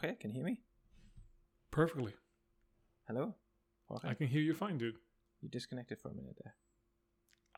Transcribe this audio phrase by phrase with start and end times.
[0.00, 0.60] Jorge, can you hear me?
[1.70, 2.12] Perfectly.
[3.06, 3.34] Hello?
[3.86, 4.08] Jorge?
[4.08, 4.94] I can hear you fine, dude.
[5.42, 6.54] You disconnected for a minute there.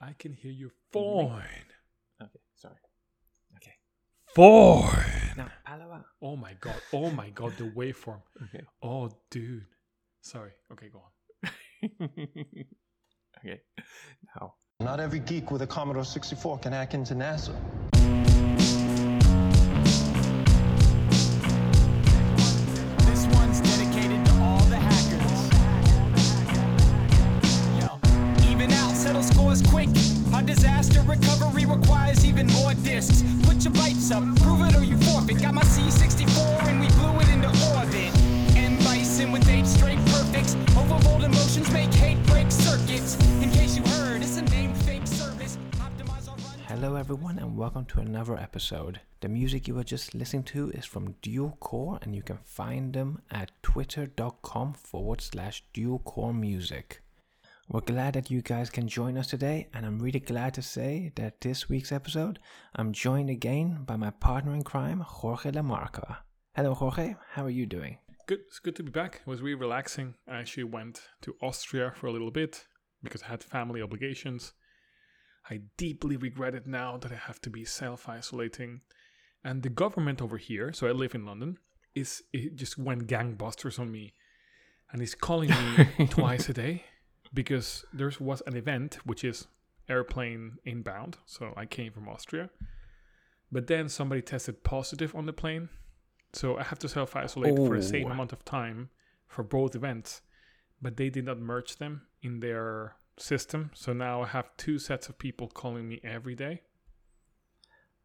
[0.01, 1.29] I can hear you Can you hear me?
[1.29, 2.23] fine.
[2.23, 2.75] Okay, sorry.
[3.57, 3.75] Okay.
[4.35, 5.37] Fine.
[5.37, 6.05] Now, Palawa.
[6.21, 6.75] Oh my god.
[6.93, 8.23] Oh my god, the waveform.
[8.45, 8.65] Okay.
[8.83, 9.67] Oh, dude.
[10.21, 10.51] Sorry.
[10.73, 11.51] Okay, go on.
[13.39, 13.61] okay.
[14.35, 14.55] Now.
[14.81, 17.55] Not every geek with a Commodore 64 can hack into NASA.
[34.11, 35.41] Up, prove it or you forfeit.
[35.41, 38.13] Got my C64 and we blew it into orbit.
[38.83, 40.57] Bison with eight straight perfects.
[40.77, 43.15] Overload emotions make hate break circuits.
[43.41, 45.57] In case you heard, it's a name fake service.
[46.67, 49.01] Hello, everyone, and welcome to another episode.
[49.21, 52.93] The music you were just listening to is from Dual Core, and you can find
[52.93, 57.02] them at twitter.com forward slash dual core music.
[57.73, 61.11] We're glad that you guys can join us today, and I'm really glad to say
[61.15, 62.39] that this week's episode,
[62.77, 66.19] I'm joined again by my partner in crime, Jorge Lamarca.
[66.55, 67.15] Hello, Jorge.
[67.31, 67.97] How are you doing?
[68.27, 68.41] Good.
[68.47, 69.23] It's good to be back.
[69.27, 70.17] It was really relaxing.
[70.29, 72.67] I actually went to Austria for a little bit
[73.03, 74.53] because I had family obligations.
[75.49, 78.83] I deeply regret it now that I have to be self isolating.
[79.43, 81.57] And the government over here, so I live in London,
[81.95, 84.13] is it just went gangbusters on me.
[84.91, 86.85] And he's calling me twice a day
[87.33, 89.47] because there was an event which is
[89.89, 91.19] airplane inbound.
[91.27, 92.51] So I came from Austria.
[93.51, 95.69] But then somebody tested positive on the plane.
[96.33, 98.11] So I have to self isolate for the same Oh.
[98.13, 98.91] amount of time
[99.27, 100.23] for both events.
[100.81, 103.71] But they did not merge them in their system.
[103.75, 106.63] So now I have two sets of people calling me every day.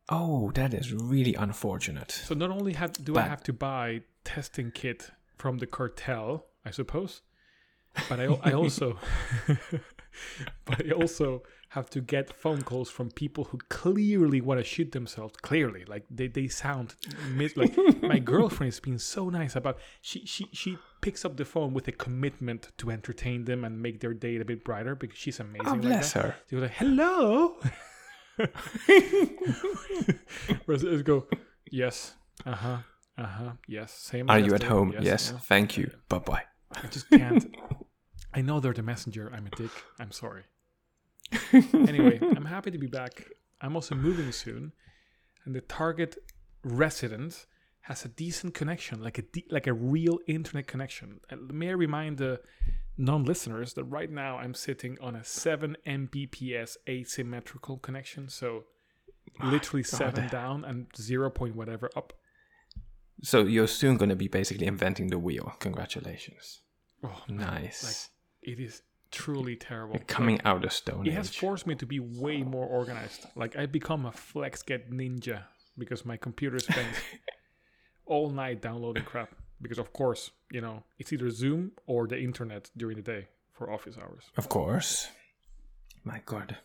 [0.09, 2.11] Oh, that is really unfortunate.
[2.11, 6.71] So not only have, do I have to buy testing kit from the cartel, I
[6.71, 7.21] suppose,
[8.09, 8.97] but I, I also
[10.65, 14.91] but I also have to get phone calls from people who clearly want to shoot
[14.93, 15.35] themselves.
[15.41, 16.95] Clearly, like they, they sound
[17.33, 21.45] mis- like my girlfriend is being so nice about she she she picks up the
[21.45, 25.17] phone with a commitment to entertain them and make their day a bit brighter because
[25.17, 25.67] she's amazing.
[25.67, 26.23] Oh, like bless that.
[26.23, 26.35] her.
[26.49, 27.57] She was like, "Hello."
[30.65, 31.25] Whereas it go,
[31.71, 32.13] yes,
[32.45, 32.77] uh huh,
[33.17, 33.91] uh huh, yes.
[33.93, 34.29] Same.
[34.29, 34.93] Are you at home?
[34.99, 35.31] Yes.
[35.31, 35.39] no.
[35.39, 35.91] Thank you.
[36.07, 36.43] Bye bye.
[36.75, 37.45] I just can't.
[38.37, 39.31] I know they're the messenger.
[39.35, 39.71] I'm a dick.
[39.99, 40.43] I'm sorry.
[41.73, 43.25] anyway, I'm happy to be back.
[43.61, 44.73] I'm also moving soon,
[45.43, 46.15] and the target
[46.63, 47.47] resident
[47.81, 51.19] has a decent connection, like a de- like a real internet connection.
[51.31, 52.41] And may I remind the
[52.95, 58.65] non-listeners that right now I'm sitting on a 7 Mbps asymmetrical connection, so
[59.43, 62.13] literally seven down and zero point whatever up.
[63.23, 65.55] So you're soon going to be basically inventing the wheel.
[65.57, 66.61] Congratulations.
[67.03, 68.09] Oh, man, like Nice.
[68.47, 68.81] It is
[69.11, 69.99] truly terrible.
[70.07, 73.27] Coming out of Stone It has forced me to be way more organized.
[73.35, 75.43] Like I become a FlexGet ninja
[75.77, 76.97] because my computer spends
[78.05, 79.35] all night downloading crap.
[79.61, 83.71] Because of course, you know, it's either Zoom or the internet during the day for
[83.71, 84.25] office hours.
[84.37, 85.09] Of course.
[86.03, 86.55] My God.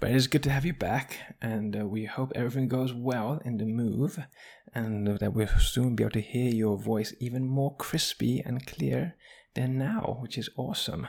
[0.00, 3.58] But it's good to have you back, and uh, we hope everything goes well in
[3.58, 4.18] the move,
[4.74, 9.14] and that we'll soon be able to hear your voice even more crispy and clear
[9.54, 11.06] than now, which is awesome.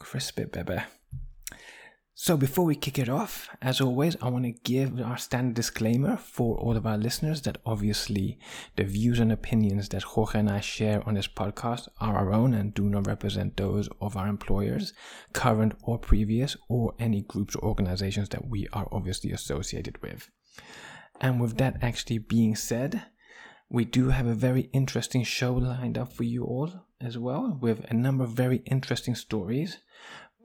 [0.00, 0.78] Crispy, baby.
[2.14, 6.18] So before we kick it off, as always, I want to give our standard disclaimer
[6.18, 8.38] for all of our listeners that obviously
[8.76, 12.52] the views and opinions that Jorge and I share on this podcast are our own
[12.52, 14.92] and do not represent those of our employers,
[15.32, 20.28] current or previous, or any groups or organizations that we are obviously associated with.
[21.22, 23.02] And with that actually being said,
[23.70, 27.84] we do have a very interesting show lined up for you all as well, with
[27.88, 29.78] a number of very interesting stories.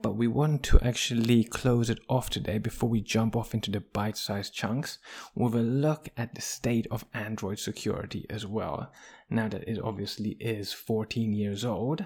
[0.06, 3.80] But we want to actually close it off today before we jump off into the
[3.80, 4.98] bite sized chunks
[5.34, 8.92] with a look at the state of Android security as well.
[9.28, 12.04] Now that it obviously is 14 years old,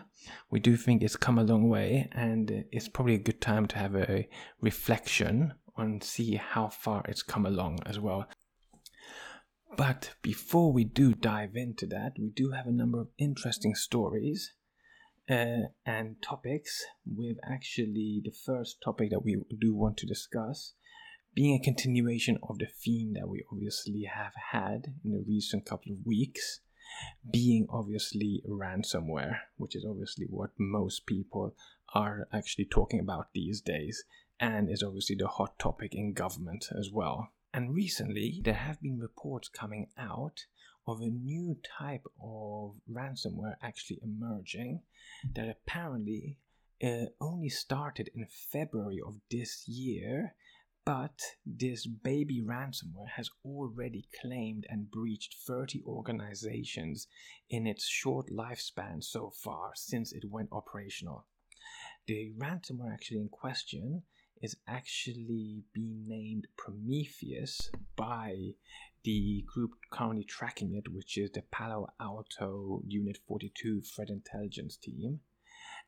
[0.51, 3.77] we do think it's come a long way and it's probably a good time to
[3.77, 4.27] have a
[4.63, 8.27] reflection on see how far it's come along as well.
[9.77, 14.55] But before we do dive into that, we do have a number of interesting stories
[15.31, 16.85] uh, and topics.
[17.07, 20.75] With actually the first topic that we do want to discuss
[21.35, 25.93] being a continuation of the theme that we obviously have had in the recent couple
[25.93, 26.61] of weeks,
[27.31, 31.55] being obviously ransomware, which is obviously what most people
[31.95, 34.05] are actually talking about these days,
[34.41, 37.29] and is obviously the hot topic in government as well.
[37.53, 40.47] And recently, there have been reports coming out
[40.87, 44.81] of a new type of ransomware actually emerging
[45.35, 46.39] that apparently
[46.83, 50.35] uh, only started in February of this year,
[50.85, 57.07] but this baby ransomware has already claimed and breached 30 organizations
[57.51, 61.27] in its short lifespan so far since it went operational.
[62.07, 64.03] The ransomware actually in question
[64.41, 68.55] is actually being named Prometheus by
[69.05, 75.21] the group currently tracking it, which is the Palo Alto Unit 42 Threat Intelligence Team.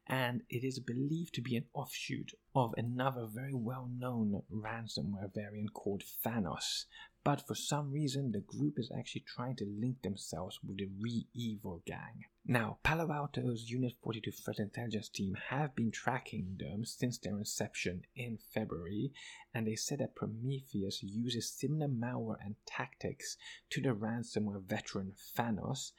[0.07, 5.73] And it is believed to be an offshoot of another very well known ransomware variant
[5.75, 6.87] called Thanos,
[7.25, 11.83] but for some reason the group is actually trying to link themselves with the REvil
[11.87, 12.25] gang.
[12.45, 18.03] Now, Palo Alto's Unit 42 Threat Intelligence team have been tracking them since their inception
[18.17, 19.13] in February,
[19.55, 23.37] and they said that Prometheus uses similar malware and tactics
[23.71, 25.93] to the ransomware veteran Thanos,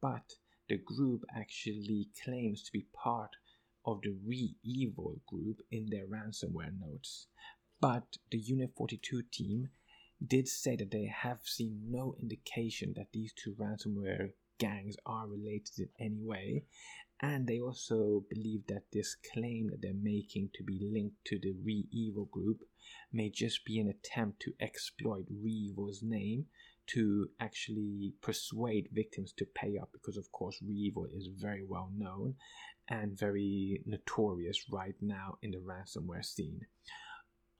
[0.00, 0.34] but
[0.68, 3.30] the group actually claims to be part
[3.84, 7.26] of the REvil group in their ransomware notes.
[7.80, 9.70] But the Unit 42 team
[10.26, 15.78] did say that they have seen no indication that these two ransomware gangs are related
[15.78, 16.64] in any way,
[17.20, 21.52] and they also believe that this claim that they're making to be linked to the
[21.52, 22.60] REvil group
[23.12, 26.46] may just be an attempt to exploit REvil's name
[26.86, 32.34] to actually persuade victims to pay up because of course REvil is very well known
[32.88, 36.66] and very notorious right now in the ransomware scene.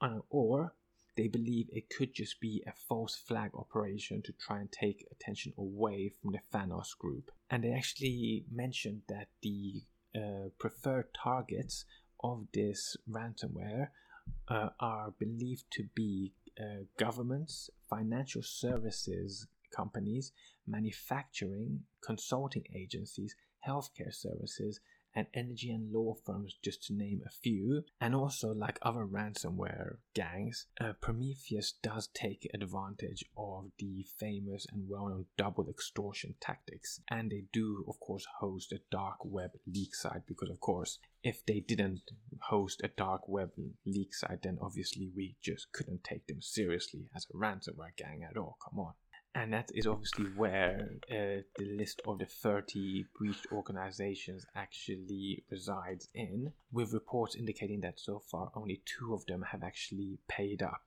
[0.01, 0.73] Uh, or
[1.15, 5.53] they believe it could just be a false flag operation to try and take attention
[5.57, 7.31] away from the Thanos group.
[7.49, 9.83] And they actually mentioned that the
[10.15, 11.85] uh, preferred targets
[12.23, 13.87] of this ransomware
[14.47, 20.31] uh, are believed to be uh, governments, financial services companies,
[20.67, 23.35] manufacturing, consulting agencies,
[23.67, 24.79] healthcare services,
[25.15, 27.83] and energy and law firms, just to name a few.
[27.99, 34.87] And also, like other ransomware gangs, uh, Prometheus does take advantage of the famous and
[34.87, 36.99] well known double extortion tactics.
[37.09, 41.45] And they do, of course, host a dark web leak site because, of course, if
[41.45, 42.01] they didn't
[42.41, 43.51] host a dark web
[43.85, 48.37] leak site, then obviously we just couldn't take them seriously as a ransomware gang at
[48.37, 48.57] all.
[48.63, 48.93] Come on
[49.33, 56.09] and that is obviously where uh, the list of the 30 breached organizations actually resides
[56.13, 60.81] in, with reports indicating that so far only two of them have actually paid up.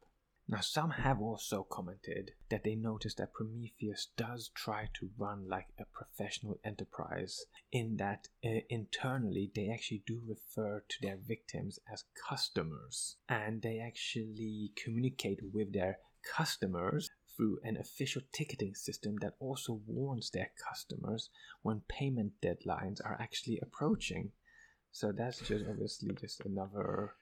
[0.46, 5.68] Now, some have also commented that they noticed that Prometheus does try to run like
[5.78, 12.04] a professional enterprise, in that uh, internally they actually do refer to their victims as
[12.28, 15.96] customers, and they actually communicate with their
[16.36, 21.30] customers through an official ticketing system that also warns their customers
[21.62, 24.30] when payment deadlines are actually approaching.
[24.92, 27.14] So that's just obviously just another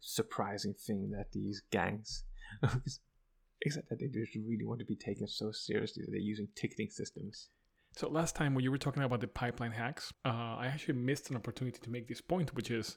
[0.00, 2.24] surprising thing that these gangs,
[3.62, 6.90] except that they just really want to be taken so seriously that they're using ticketing
[6.90, 7.48] systems.
[7.96, 11.30] So last time when you were talking about the pipeline hacks, uh, I actually missed
[11.30, 12.96] an opportunity to make this point, which is,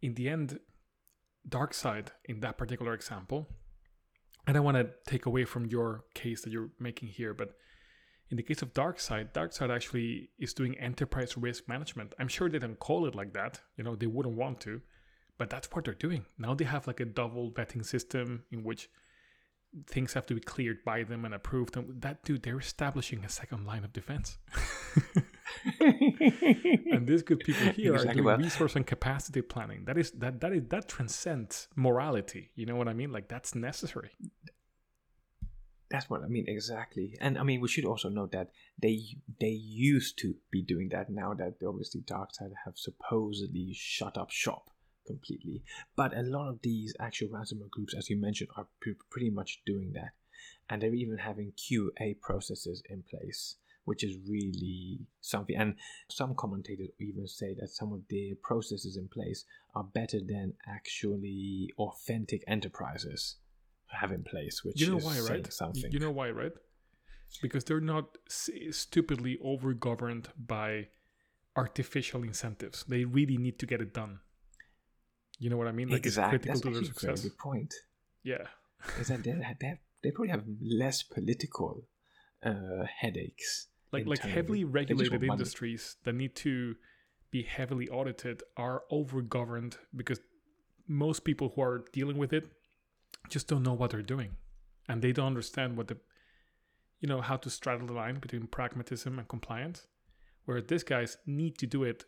[0.00, 0.58] in the end,
[1.48, 3.48] DarkSide in that particular example
[4.46, 7.56] I don't want to take away from your case that you're making here, but
[8.30, 12.14] in the case of DarkSide, DarkSide actually is doing enterprise risk management.
[12.18, 13.60] I'm sure they don't call it like that.
[13.76, 14.80] You know, they wouldn't want to,
[15.38, 16.26] but that's what they're doing.
[16.38, 18.88] Now they have like a double vetting system in which
[19.86, 21.76] things have to be cleared by them and approved.
[21.76, 24.38] And that dude, they're establishing a second line of defense.
[25.80, 28.38] and these good people here exactly are doing well.
[28.38, 29.84] resource and capacity planning.
[29.84, 32.50] That is that that is that transcends morality.
[32.54, 33.12] You know what I mean?
[33.12, 34.10] Like that's necessary.
[35.90, 37.16] That's what I mean exactly.
[37.20, 38.50] And I mean we should also note that
[38.80, 39.02] they
[39.40, 44.70] they used to be doing that now that obviously DarkSide have supposedly shut up shop
[45.06, 45.62] completely.
[45.94, 48.66] But a lot of these actual ransomware groups, as you mentioned, are
[49.10, 50.10] pretty much doing that.
[50.68, 55.56] And they're even having QA processes in place which is really something.
[55.56, 55.74] And
[56.10, 61.72] some commentators even say that some of the processes in place are better than actually
[61.78, 63.36] authentic enterprises
[63.86, 65.52] have in place, which you know is why, right?
[65.52, 65.90] something.
[65.90, 66.52] You know why, right?
[67.42, 70.88] Because they're not stupidly over-governed by
[71.56, 72.84] artificial incentives.
[72.86, 74.20] They really need to get it done.
[75.38, 75.88] You know what I mean?
[75.88, 76.36] Like exactly.
[76.36, 77.24] it's critical That's to their success.
[77.24, 77.74] A good point.
[78.22, 78.46] Yeah.
[79.00, 81.84] is that they, they, they probably have less political
[82.44, 86.74] uh, headaches like like heavily regulated industries that need to
[87.30, 90.20] be heavily audited are over governed because
[90.88, 92.46] most people who are dealing with it
[93.28, 94.30] just don't know what they're doing
[94.88, 95.96] and they don't understand what the
[97.00, 99.86] you know, how to straddle the line between pragmatism and compliance,
[100.44, 102.04] where these guys need to do it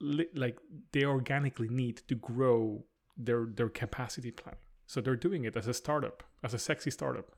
[0.00, 0.58] li- like
[0.92, 2.84] they organically need to grow
[3.16, 4.60] their their capacity planning.
[4.86, 7.36] So they're doing it as a startup, as a sexy startup.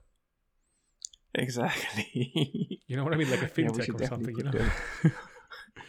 [1.37, 2.81] Exactly.
[2.87, 3.29] You know what I mean?
[3.29, 4.51] Like a fintech should or something, you know?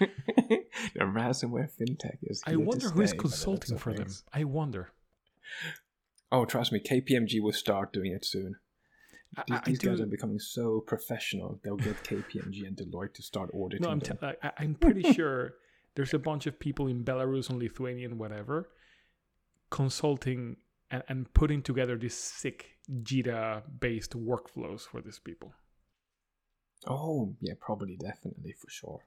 [0.00, 2.42] the ransomware fintech is.
[2.46, 4.08] I wonder who is stay by the looks consulting for them.
[4.32, 4.90] I wonder.
[6.32, 8.56] Oh, trust me, KPMG will start doing it soon.
[9.36, 11.60] I- These, I- these guys are becoming so professional.
[11.62, 15.54] They'll get KPMG and Deloitte to start auditing No, I'm, t- I, I'm pretty sure
[15.94, 18.68] there's a bunch of people in Belarus and Lithuania and whatever
[19.70, 20.56] consulting
[20.90, 25.52] and, and putting together these sick Jira based workflows for these people.
[26.86, 29.00] Oh, yeah, probably, definitely, for sure.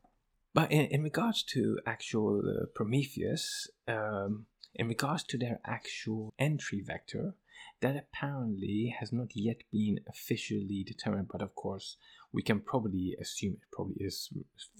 [0.53, 6.81] But in, in regards to actual uh, Prometheus, um, in regards to their actual entry
[6.81, 7.35] vector,
[7.81, 11.97] that apparently has not yet been officially determined, but of course,
[12.33, 14.29] we can probably assume it probably is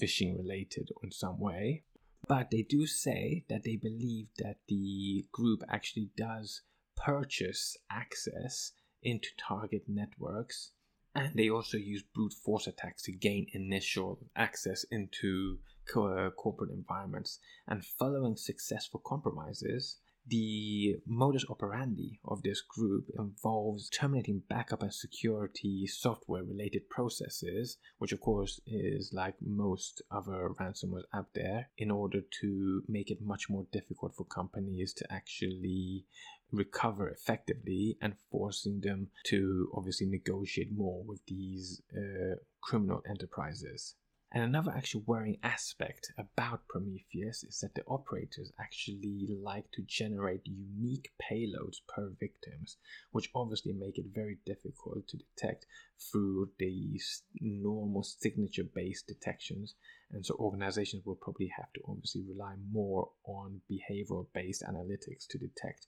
[0.01, 1.83] phishing related in some way.
[2.27, 6.61] But they do say that they believe that the group actually does
[7.03, 10.71] purchase access into target networks
[11.15, 15.57] and they also use brute force attacks to gain initial access into
[15.91, 17.39] co- uh, corporate environments.
[17.67, 25.87] And following successful compromises, the modus operandi of this group involves terminating backup and security
[25.87, 32.21] software related processes, which of course is like most other ransomware out there, in order
[32.41, 36.05] to make it much more difficult for companies to actually
[36.51, 43.95] recover effectively and forcing them to obviously negotiate more with these uh, criminal enterprises.
[44.31, 50.45] And another actually worrying aspect about Prometheus is that the operators actually like to generate
[50.45, 52.77] unique payloads per victims,
[53.11, 55.65] which obviously make it very difficult to detect
[55.99, 59.73] through these normal signature based detections.
[60.11, 65.39] And so organizations will probably have to obviously rely more on behavioral based analytics to
[65.39, 65.87] detect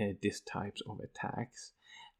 [0.00, 1.72] uh, these types of attacks.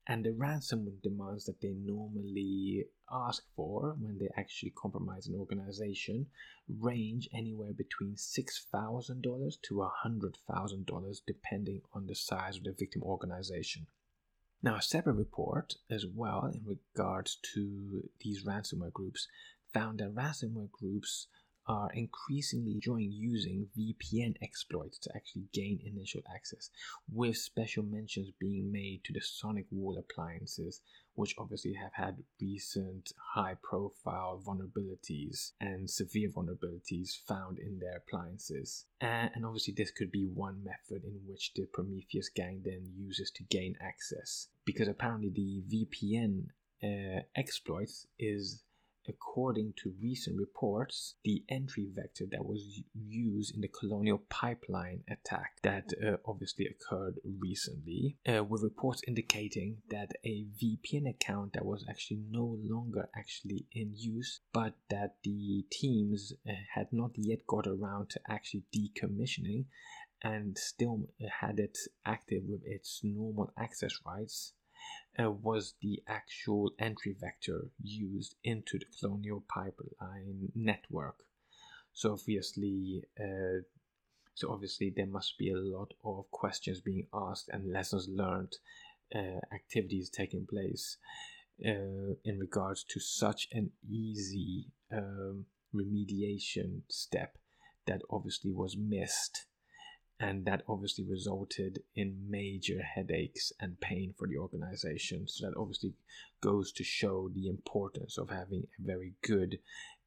[0.08, 6.26] And the ransomware demands that they normally ask for when they actually compromise an organization
[6.68, 13.86] range anywhere between $6,000 to $100,000 depending on the size of the victim organization.
[14.62, 19.28] Now, a separate report as well in regards to these ransomware groups
[19.74, 21.26] found that ransomware groups
[21.68, 26.70] are increasingly enjoying using VPN exploits to actually gain initial access,
[27.12, 30.80] with special mentions being made to the SonicWall appliances,
[31.14, 38.84] which obviously have had recent high profile vulnerabilities and severe vulnerabilities found in their appliances.
[39.00, 43.42] And, obviously, this could be one method in which the Prometheus gang then uses to
[43.44, 46.46] gain access, because apparently the VPN
[46.82, 48.62] uh, exploits is
[49.08, 55.52] according to recent reports, the entry vector that was used in the Colonial Pipeline attack
[55.62, 61.84] that uh, obviously occurred recently, uh, with reports indicating that a VPN account that was
[61.88, 67.66] actually no longer actually in use, but that the teams uh, had not yet got
[67.66, 69.64] around to actually decommissioning
[70.22, 71.08] and still
[71.40, 74.54] had it active with its normal access rights
[75.18, 81.16] uh, was the actual entry vector used into the colonial pipeline network.
[81.92, 83.62] So obviously, uh,
[84.34, 88.56] so obviously there must be a lot of questions being asked and lessons learned,
[89.14, 90.98] uh, activities taking place
[91.64, 97.38] uh, in regards to such an easy um, remediation step
[97.86, 99.46] that obviously was missed
[100.18, 105.28] and that obviously resulted in major headaches and pain for the organization.
[105.28, 105.92] So that obviously
[106.40, 109.58] goes to show the importance of having a very good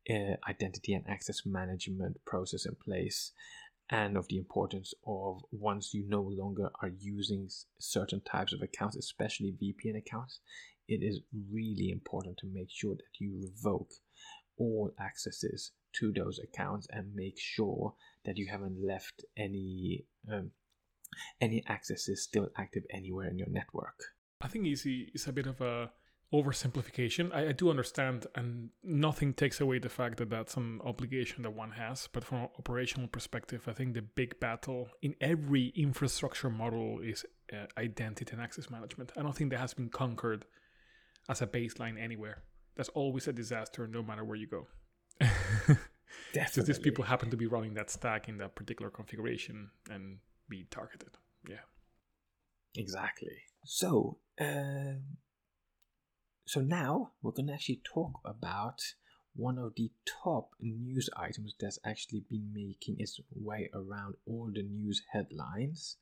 [0.09, 3.33] uh, identity and access management process in place,
[3.91, 7.49] and of the importance of once you no longer are using
[7.79, 10.39] certain types of accounts, especially VPN accounts,
[10.87, 13.91] it is really important to make sure that you revoke
[14.57, 20.51] all accesses to those accounts and make sure that you haven't left any um,
[21.41, 23.99] any accesses still active anywhere in your network.
[24.41, 25.91] I think easy is a bit of a
[26.33, 27.33] oversimplification.
[27.33, 31.51] I, I do understand, and nothing takes away the fact that that's an obligation that
[31.51, 32.07] one has.
[32.11, 37.25] But from an operational perspective, I think the big battle in every infrastructure model is
[37.51, 39.11] uh, identity and access management.
[39.17, 40.45] I don't think that has been conquered
[41.27, 42.43] as a baseline anywhere.
[42.75, 44.67] That's always a disaster, no matter where you go.
[46.51, 50.65] So these people happen to be running that stack in that particular configuration and be
[50.69, 51.09] targeted.
[51.49, 51.57] Yeah.
[52.75, 53.37] Exactly.
[53.65, 55.17] So, um,
[56.45, 58.81] So now we're going to actually talk about
[59.35, 59.91] one of the
[60.23, 65.97] top news items that's actually been making its way around all the news headlines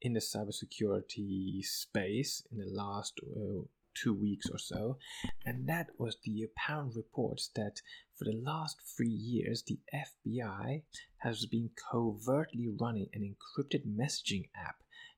[0.00, 3.62] in the cybersecurity space in the last uh,
[3.94, 4.98] two weeks or so,
[5.46, 7.80] and that was the apparent reports that
[8.16, 10.82] for the last three years, the FBI
[11.18, 14.76] has been covertly running an encrypted messaging app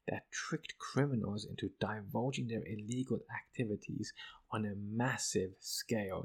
[0.08, 4.12] that tricked criminals into divulging their illegal activities
[4.50, 6.24] on a massive scale.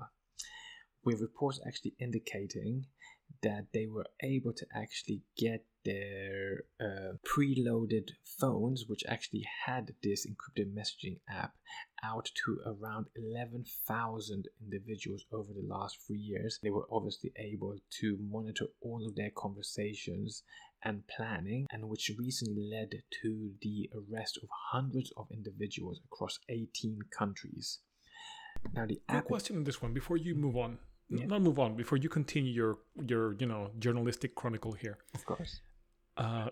[1.04, 2.88] With reports actually indicating
[3.42, 8.10] that they were able to actually get their uh, preloaded
[8.40, 11.54] phones, which actually had this encrypted messaging app,
[12.04, 16.60] out to around 11,000 individuals over the last three years.
[16.64, 20.44] They were obviously able to monitor all of their conversations
[20.84, 27.00] and planning, and which recently led to the arrest of hundreds of individuals across 18
[27.18, 27.80] countries.
[28.74, 29.26] Now, the Quick app.
[29.26, 30.80] question on this one before you move on.
[31.10, 31.26] Yeah.
[31.26, 34.98] Not move on before you continue your your you know journalistic chronicle here.
[35.14, 35.62] Of course.
[36.18, 36.50] Uh,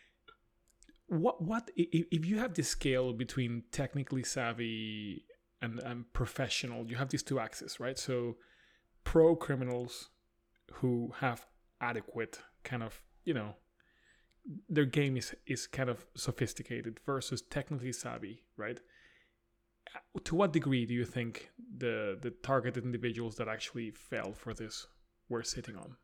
[1.08, 5.24] what what if you have this scale between technically savvy
[5.62, 6.86] and, and professional?
[6.86, 7.98] You have these two axes, right?
[7.98, 8.36] So,
[9.04, 10.10] pro criminals
[10.74, 11.46] who have
[11.80, 13.54] adequate kind of you know
[14.68, 18.80] their game is is kind of sophisticated versus technically savvy, right?
[20.24, 24.86] To what degree do you think the the targeted individuals that actually fell for this
[25.28, 25.96] were sitting on?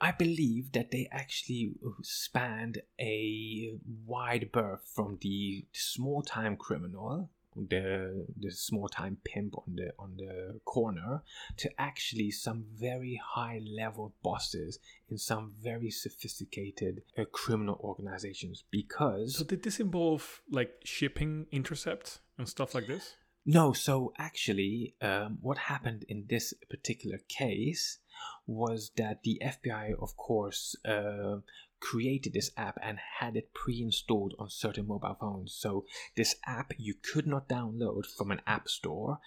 [0.00, 3.74] I believe that they actually spanned a
[4.06, 10.16] wide berth from the small time criminal, the the small time pimp on the on
[10.16, 11.22] the corner,
[11.58, 14.78] to actually some very high level bosses
[15.10, 18.64] in some very sophisticated uh, criminal organizations.
[18.70, 23.14] Because So did this involve like shipping intercepts and stuff like this?
[23.46, 27.98] No, so actually, um, what happened in this particular case
[28.46, 31.40] was that the FBI, of course, uh,
[31.84, 35.52] created this app and had it pre-installed on certain mobile phones.
[35.52, 35.84] So
[36.16, 39.18] this app you could not download from an app store,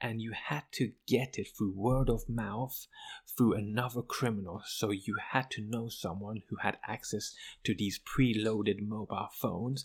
[0.00, 2.88] and you had to get it through word of mouth
[3.36, 4.60] through another criminal.
[4.66, 9.84] So you had to know someone who had access to these pre loaded mobile phones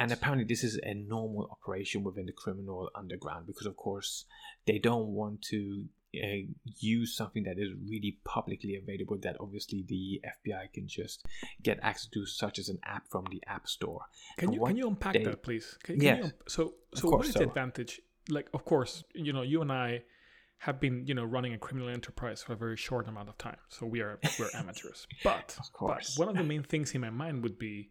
[0.00, 4.24] and apparently this is a normal operation within the criminal underground because of course
[4.66, 5.84] they don't want to
[6.16, 6.40] uh,
[6.78, 11.26] use something that is really publicly available that obviously the FBI can just
[11.62, 14.00] get access to such as an app from the app store
[14.38, 15.76] Can And you can you unpack they- that, please?
[15.82, 16.24] Can, can Yes.
[16.24, 18.00] you so so what course the advantage?
[18.30, 20.02] Like, of course, you know, you and I
[20.58, 23.56] have been, you know, running a criminal enterprise for a very short amount of time,
[23.68, 25.06] so we are we're amateurs.
[25.22, 26.14] But Of course.
[26.16, 27.90] but one of the main things in my mind would be,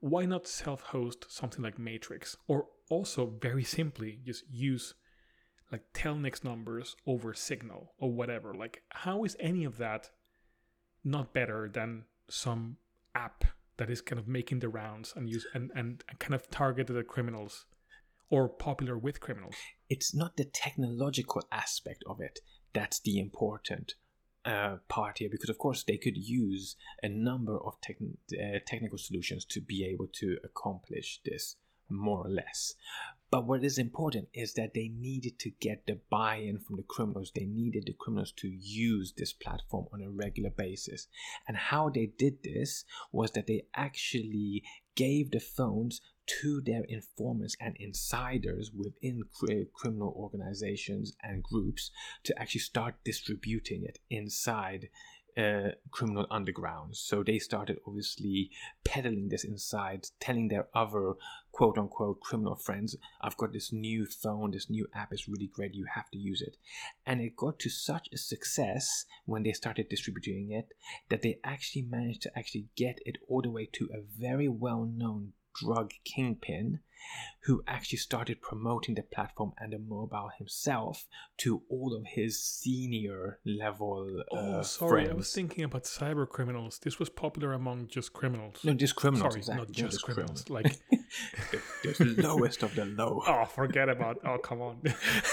[0.00, 4.94] why not self-host something like Matrix, or also very simply just use
[5.70, 8.54] like Telnyx numbers over Signal or whatever.
[8.54, 10.10] Like, how is any of that
[11.04, 12.76] not better than some
[13.14, 13.44] app
[13.76, 17.06] that is kind of making the rounds and use and, and kind of targeted at
[17.06, 17.66] criminals
[18.30, 19.54] or popular with criminals.
[19.88, 22.40] it's not the technological aspect of it
[22.74, 23.94] that's the important
[24.44, 29.44] uh, part here because of course they could use a number of uh, technical solutions
[29.44, 31.56] to be able to accomplish this
[31.90, 32.74] more or less.
[33.30, 37.30] But what is important is that they needed to get the buy-in from the criminals.
[37.34, 41.08] They needed the criminals to use this platform on a regular basis.
[41.46, 44.62] And how they did this was that they actually
[44.94, 46.00] gave the phones
[46.40, 49.24] to their informants and insiders within
[49.74, 51.90] criminal organizations and groups
[52.24, 54.88] to actually start distributing it inside
[55.38, 56.96] uh, criminal undergrounds.
[56.96, 58.50] So they started obviously
[58.84, 61.14] peddling this inside, telling their other
[61.52, 65.74] quote unquote criminal friends, I've got this new phone, this new app is really great,
[65.74, 66.56] you have to use it.
[67.06, 70.72] And it got to such a success when they started distributing it
[71.08, 74.84] that they actually managed to actually get it all the way to a very well
[74.84, 76.80] known drug kingpin
[77.44, 81.06] who actually started promoting the platform and the mobile himself
[81.38, 85.10] to all of his senior level uh, oh, sorry, friends.
[85.10, 86.78] I was thinking about cyber criminals.
[86.82, 88.62] This was popular among just criminals.
[88.64, 89.32] no, just criminals.
[89.32, 90.50] sorry, exactly, not just criminals.
[90.50, 90.76] Like,
[91.82, 93.22] the, lowest of the low.
[93.26, 94.18] oh, forget about.
[94.24, 94.80] Oh, come on.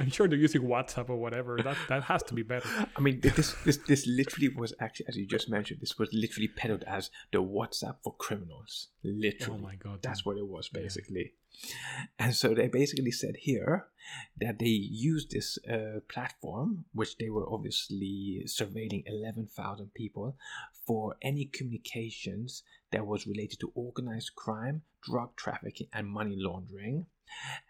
[0.00, 1.58] I'm sure they're using WhatsApp or whatever.
[1.62, 2.68] That that has to be better.
[2.96, 6.48] I mean, this this this literally was actually, as you just mentioned, this was literally
[6.48, 8.88] peddled as the WhatsApp for criminals.
[9.02, 11.34] Literally, Oh my God, that's what it was basically.
[12.18, 13.88] And so they basically said here
[14.40, 20.36] that they used this uh, platform, which they were obviously surveilling eleven thousand people,
[20.86, 27.06] for any communications that was related to organized crime, drug trafficking, and money laundering.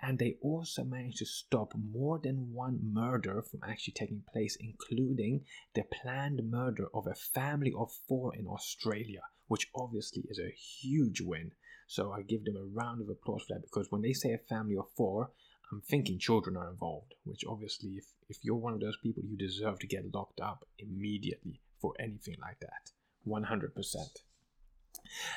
[0.01, 5.45] And they also managed to stop more than one murder from actually taking place, including
[5.75, 11.21] the planned murder of a family of four in Australia, which obviously is a huge
[11.21, 11.53] win.
[11.87, 14.39] So I give them a round of applause for that because when they say a
[14.39, 15.33] family of four,
[15.73, 19.37] I'm thinking children are involved, which obviously, if, if you're one of those people, you
[19.37, 22.91] deserve to get locked up immediately for anything like that.
[23.27, 23.73] 100%.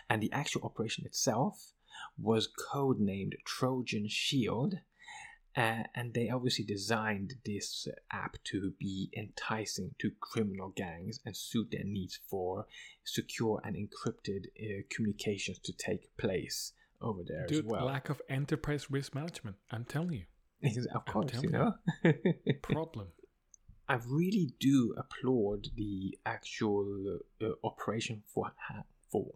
[0.09, 1.73] And the actual operation itself
[2.17, 4.75] was codenamed Trojan Shield.
[5.55, 11.67] Uh, and they obviously designed this app to be enticing to criminal gangs and suit
[11.71, 12.65] their needs for
[13.03, 17.85] secure and encrypted uh, communications to take place over there Dude, as well.
[17.85, 19.57] lack of enterprise risk management.
[19.69, 21.73] I'm telling you, of course, you know.
[22.63, 23.09] problem.
[23.87, 28.83] I really do applaud the actual uh, operation for ha-
[29.13, 29.27] for.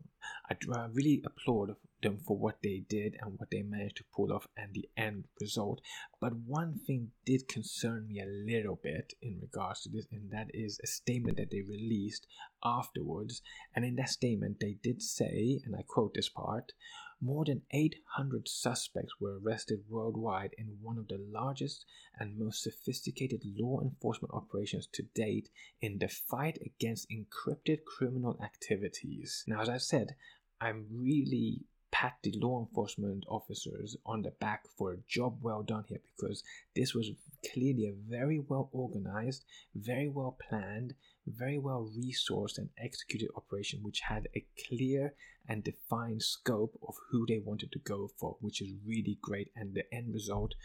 [0.49, 4.33] I, I really applaud them for what they did and what they managed to pull
[4.33, 5.81] off and the end result.
[6.19, 10.47] But one thing did concern me a little bit in regards to this, and that
[10.53, 12.27] is a statement that they released
[12.63, 13.41] afterwards.
[13.75, 16.73] And in that statement, they did say, and I quote this part.
[17.19, 21.85] More than 800 suspects were arrested worldwide in one of the largest
[22.19, 25.49] and most sophisticated law enforcement operations to date
[25.81, 29.43] in the fight against encrypted criminal activities.
[29.47, 30.15] Now, as I said,
[30.61, 35.85] I'm really pat the law enforcement officers on the back for a job well done
[35.87, 36.43] here because
[36.75, 37.11] this was
[37.51, 40.93] clearly a very well organized, very well planned,
[41.27, 45.13] very well resourced and executed operation which had a clear
[45.47, 49.51] and defined scope of who they wanted to go for, which is really great.
[49.55, 50.55] And the end result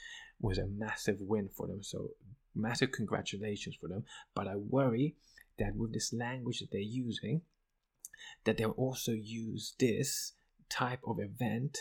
[0.41, 1.83] was a massive win for them.
[1.83, 2.11] So,
[2.55, 4.05] massive congratulations for them.
[4.35, 5.17] But I worry
[5.59, 7.43] that with this language that they're using,
[8.45, 10.33] that they'll also use this
[10.69, 11.79] type of event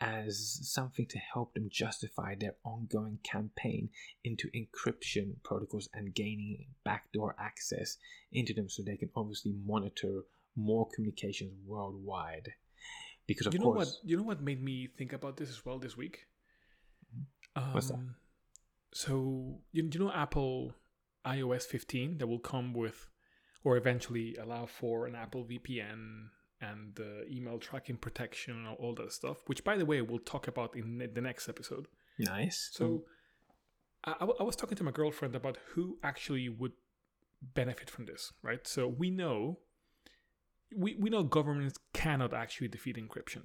[0.00, 3.88] as something to help them justify their ongoing campaign
[4.24, 7.96] into encryption protocols and gaining backdoor access
[8.32, 10.22] into them so they can obviously monitor
[10.56, 12.48] more communications worldwide
[13.26, 14.08] because of you know course what?
[14.10, 16.26] You know what made me think about this as well this week.
[17.54, 17.98] Um, What's that?
[18.92, 20.74] So you, you know Apple
[21.26, 23.06] iOS 15 that will come with,
[23.62, 29.12] or eventually allow for an Apple VPN and the email tracking protection and all that
[29.12, 29.38] stuff.
[29.46, 31.86] Which, by the way, we'll talk about in the next episode.
[32.18, 33.04] nice So
[34.04, 36.72] I was talking to my girlfriend about who actually would
[37.42, 38.66] benefit from this, right?
[38.66, 39.58] So we know
[40.76, 43.44] we, we know governments cannot actually defeat encryption.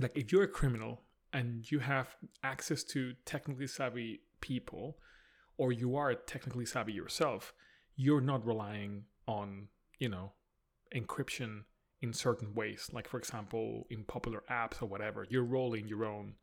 [0.00, 4.98] Like if you're a criminal and you have access to technically savvy people
[5.58, 7.52] or you are technically savvy yourself,
[7.96, 10.32] you're not relying on, you know,
[10.94, 11.64] encryption
[12.02, 12.90] in certain ways.
[12.92, 16.34] Like for example, in popular apps or whatever, you're rolling your own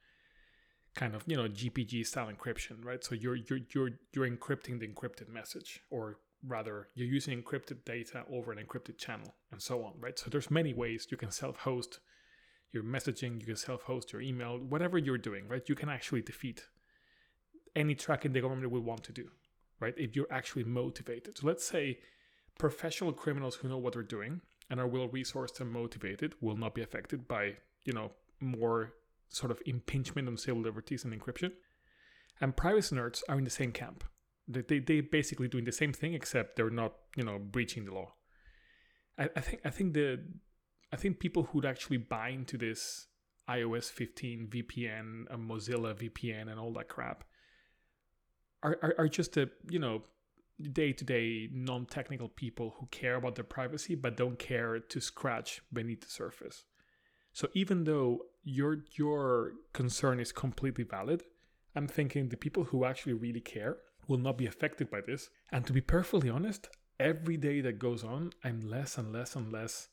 [0.96, 3.04] kind of you know GPG style encryption, right?
[3.04, 8.24] So you're you're you're you're encrypting the encrypted message, or rather, you're using encrypted data
[8.32, 10.18] over an encrypted channel, and so on, right?
[10.18, 12.00] So there's many ways you can self-host
[12.72, 15.62] your messaging, you can self-host your email, whatever you're doing, right?
[15.68, 16.64] You can actually defeat
[17.76, 19.30] any tracking the government would want to do,
[19.80, 19.94] right?
[19.96, 21.38] If you're actually motivated.
[21.38, 22.00] So let's say
[22.58, 24.42] professional criminals who know what they're doing
[24.74, 27.54] and are well resourced and motivated will not be affected by,
[27.86, 28.10] you know,
[28.40, 28.92] more
[29.28, 31.52] sort of impingement on civil liberties and encryption.
[32.42, 34.04] And privacy nerds are in the same camp.
[34.48, 37.94] They, they, they basically doing the same thing except they're not, you know, breaching the
[37.94, 38.16] law.
[39.20, 40.24] I, I think I think the
[40.92, 43.06] I think people who'd actually buy into this
[43.48, 47.26] iOS 15 VPN, a Mozilla VPN, and all that crap
[48.64, 50.02] are, are, are just a you know
[50.62, 55.00] day to day non technical people who care about their privacy but don't care to
[55.02, 56.66] scratch beneath the surface.
[57.34, 61.24] So even though your your concern is completely valid,
[61.76, 65.30] I'm thinking the people who actually really care will not be affected by this.
[65.52, 69.52] And to be perfectly honest, every day that goes on, I'm less and less and
[69.52, 69.88] less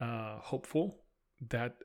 [0.00, 1.02] uh, hopeful
[1.48, 1.76] that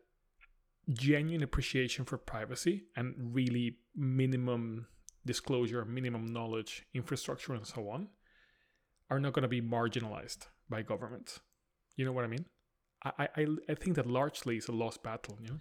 [0.91, 4.87] genuine appreciation for privacy and really minimum
[5.25, 8.07] disclosure, minimum knowledge, infrastructure, and so on
[9.09, 11.39] are not going to be marginalized by governments.
[11.95, 12.45] You know what I mean?
[13.03, 15.37] I, I, I think that largely is a lost battle.
[15.41, 15.59] You know?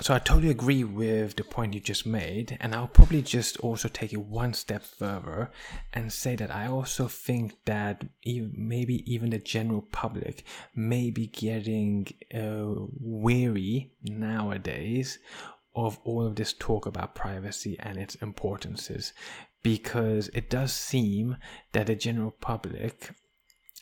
[0.00, 3.88] So I totally agree with the point you just made, and I'll probably just also
[3.88, 5.50] take it one step further
[5.92, 10.44] and say that I also think that maybe even the general public
[10.74, 15.18] may be getting uh, weary nowadays
[15.74, 19.12] of all of this talk about privacy and its importances,
[19.62, 21.36] because it does seem
[21.72, 23.10] that the general public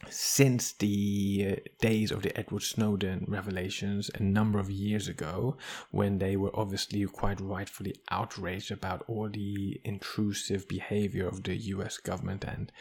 [0.08, 5.58] since the uh, days of the Edward Snowden revelations a number of years ago,
[5.90, 11.98] when they were obviously quite rightfully outraged about all the intrusive behavior of the US
[11.98, 12.72] government and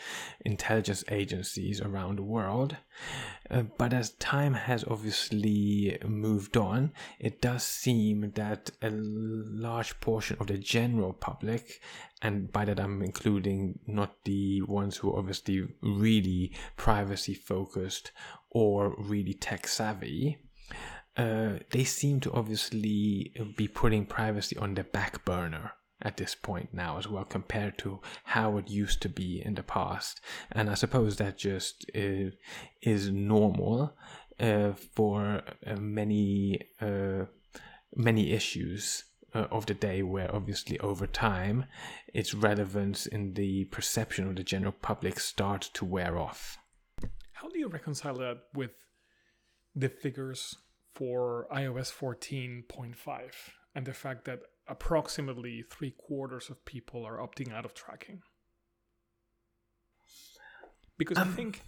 [0.46, 2.78] intelligence agencies around the world.
[3.52, 10.38] Uh, but as time has obviously moved on, it does seem that a large portion
[10.40, 11.82] of the general public
[12.22, 18.12] and by that I'm including not the ones who are obviously really privacy focused
[18.52, 20.38] or really tech savvy.
[21.18, 26.70] Uh, they seem to obviously be putting privacy on the back burner at this point
[26.74, 30.74] now as well compared to how it used to be in the past and i
[30.74, 32.34] suppose that just is,
[32.82, 33.94] is normal
[34.40, 37.26] uh, for uh, many uh,
[37.96, 41.66] many issues uh, of the day where obviously over time
[42.14, 46.58] its relevance in the perception of the general public starts to wear off.
[47.34, 48.72] How do you reconcile that with
[49.76, 50.56] the figures
[50.96, 52.96] for iOS 14.5
[53.76, 58.22] and the fact that approximately three quarters of people are opting out of tracking?
[60.98, 61.62] Because um, I think.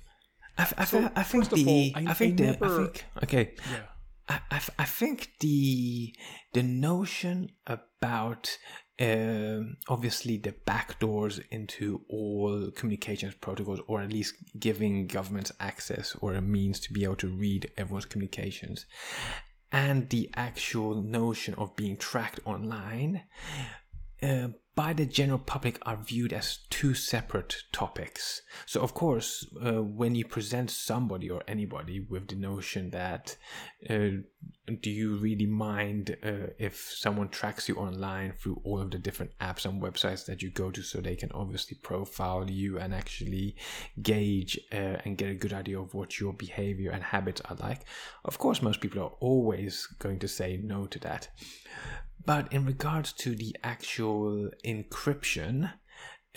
[0.57, 1.65] I, I, so, I think the.
[1.65, 2.43] All, I, I, think the.
[2.43, 3.53] Never, I think, okay.
[3.71, 3.83] Yeah.
[4.29, 6.15] I, I, I think the
[6.53, 8.57] the notion about
[8.99, 16.33] uh, obviously the backdoors into all communications protocols, or at least giving governments access or
[16.35, 18.85] a means to be able to read everyone's communications,
[19.71, 23.23] and the actual notion of being tracked online
[24.21, 28.41] uh, by the general public are viewed as two separate topics.
[28.65, 33.35] So, of course, uh, when you present somebody or anybody with the notion that
[33.89, 34.21] uh,
[34.79, 39.31] do you really mind uh, if someone tracks you online through all of the different
[39.39, 43.55] apps and websites that you go to so they can obviously profile you and actually
[44.01, 47.81] gauge uh, and get a good idea of what your behavior and habits are like?
[48.23, 51.27] Of course, most people are always going to say no to that.
[52.25, 55.73] But in regards to the actual encryption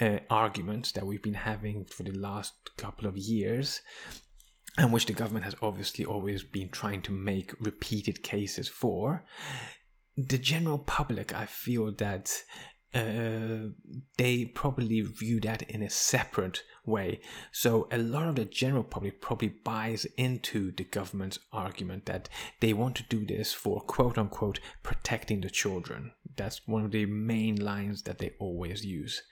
[0.01, 3.81] uh, arguments that we've been having for the last couple of years,
[4.77, 9.25] and which the government has obviously always been trying to make repeated cases for,
[10.17, 12.43] the general public, I feel that
[12.95, 13.71] uh,
[14.17, 17.21] they probably view that in a separate way.
[17.53, 22.29] So a lot of the general public probably buys into the government's argument that
[22.61, 26.13] they want to do this for quote unquote protecting the children.
[26.37, 29.23] That's one of the main lines that they always use.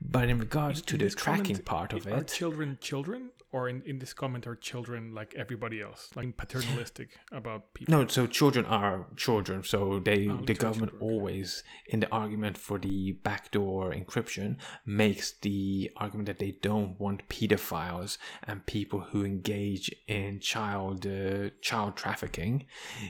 [0.00, 3.82] But in regards to the tracking comment, part of it, are children children or in,
[3.84, 7.92] in this comment are children like everybody else, like paternalistic about people?
[7.92, 9.62] No, so children are children.
[9.62, 11.12] So they oh, the government children.
[11.12, 17.28] always in the argument for the backdoor encryption makes the argument that they don't want
[17.28, 22.64] pedophiles and people who engage in child uh, child trafficking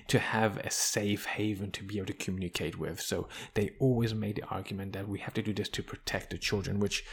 [0.09, 3.01] to have a safe haven to be able to communicate with.
[3.01, 6.39] So they always made the argument that we have to do this to protect the
[6.39, 7.05] children, which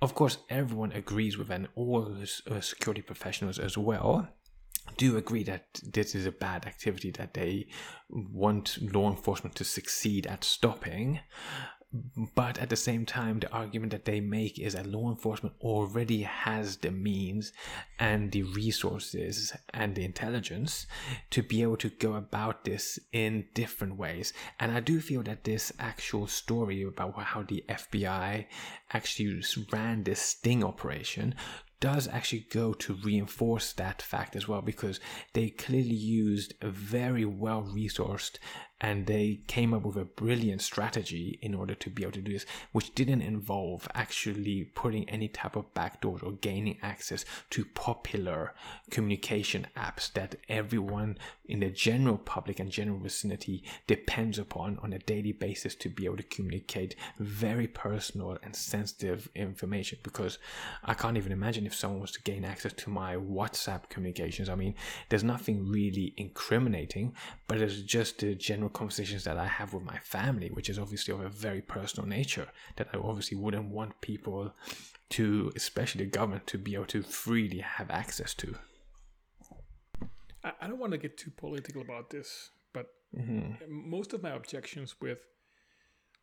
[0.00, 2.16] of course, everyone agrees with, and all
[2.50, 4.28] uh, security professionals as well
[4.96, 7.66] do agree that this is a bad activity that they
[8.08, 11.20] want law enforcement to succeed at stopping.
[12.34, 16.22] But at the same time, the argument that they make is that law enforcement already
[16.22, 17.52] has the means
[17.98, 20.86] and the resources and the intelligence
[21.30, 24.34] to be able to go about this in different ways.
[24.60, 28.44] And I do feel that this actual story about how the FBI
[28.92, 31.34] actually ran this sting operation
[31.80, 34.98] does actually go to reinforce that fact as well because
[35.32, 38.38] they clearly used a very well resourced
[38.80, 42.32] and they came up with a brilliant strategy in order to be able to do
[42.32, 48.54] this, which didn't involve actually putting any type of backdoors or gaining access to popular
[48.90, 54.98] communication apps that everyone in the general public and general vicinity depends upon on a
[55.00, 59.98] daily basis to be able to communicate very personal and sensitive information.
[60.02, 60.38] Because
[60.84, 64.48] I can't even imagine if someone was to gain access to my WhatsApp communications.
[64.48, 64.74] I mean,
[65.08, 67.14] there's nothing really incriminating,
[67.48, 71.14] but it's just the general conversations that I have with my family, which is obviously
[71.14, 74.54] of a very personal nature, that I obviously wouldn't want people
[75.10, 78.54] to, especially the government, to be able to freely have access to.
[80.44, 83.54] I don't want to get too political about this, but mm-hmm.
[83.68, 85.26] most of my objections with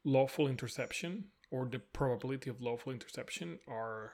[0.03, 4.13] lawful interception or the probability of lawful interception are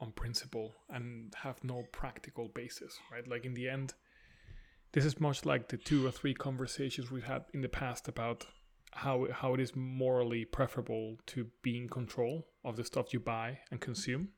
[0.00, 3.26] on principle and have no practical basis, right?
[3.28, 3.94] Like in the end,
[4.92, 8.46] this is much like the two or three conversations we've had in the past about
[8.92, 13.58] how how it is morally preferable to be in control of the stuff you buy
[13.70, 14.28] and consume.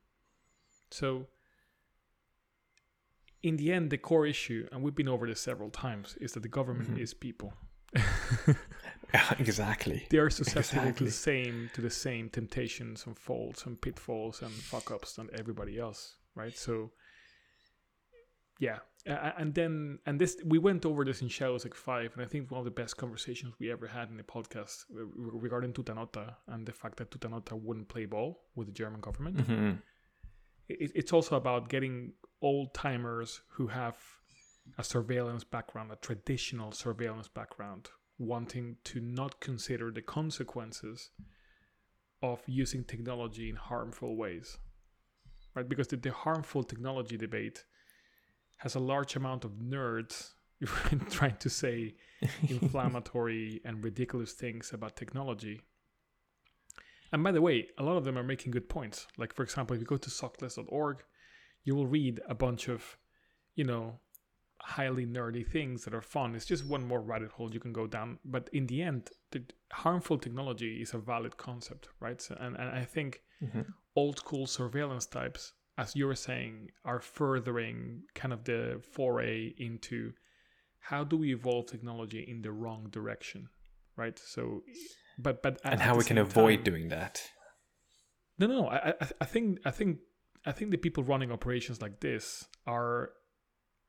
[0.90, 1.26] So
[3.42, 6.42] in the end, the core issue, and we've been over this several times, is that
[6.42, 7.02] the government Mm-hmm.
[7.02, 7.52] is people.
[9.38, 10.06] exactly.
[10.10, 14.52] They are susceptible to the same to the same temptations and faults and pitfalls and
[14.52, 16.56] fuck ups than everybody else, right?
[16.56, 16.90] So,
[18.58, 22.22] yeah, uh, and then and this we went over this in Shadows like Five, and
[22.22, 25.72] I think one of the best conversations we ever had in the podcast uh, regarding
[25.72, 29.36] Tutanota and the fact that Tutanota wouldn't play ball with the German government.
[29.36, 29.82] Mhm.
[30.68, 33.96] It, it's also about getting old timers who have
[34.78, 41.10] a surveillance background, a traditional surveillance background, wanting to not consider the consequences
[42.22, 44.56] of using technology in harmful ways.
[45.54, 45.68] Right?
[45.68, 47.64] Because the, the harmful technology debate
[48.58, 50.30] has a large amount of nerds
[51.10, 51.94] trying to say
[52.48, 55.60] inflammatory and ridiculous things about technology.
[57.12, 59.06] And by the way, a lot of them are making good points.
[59.16, 61.04] Like, for example, if you go to sockless.org,
[61.62, 62.96] you will read a bunch of,
[63.54, 64.00] you know,
[64.60, 66.34] highly nerdy things that are fun.
[66.34, 68.18] It's just one more rabbit hole you can go down.
[68.24, 72.20] But in the end, the harmful technology is a valid concept, right?
[72.20, 73.62] So, and, and I think mm-hmm.
[73.94, 80.12] old school surveillance types, as you were saying, are furthering kind of the foray into
[80.78, 83.48] how do we evolve technology in the wrong direction,
[83.96, 84.18] right?
[84.18, 84.62] So,
[85.18, 87.22] but but And how we can avoid time- doing that.
[88.38, 89.98] no, no, I, I, I think, I think,
[90.46, 93.10] I think the people running operations like this are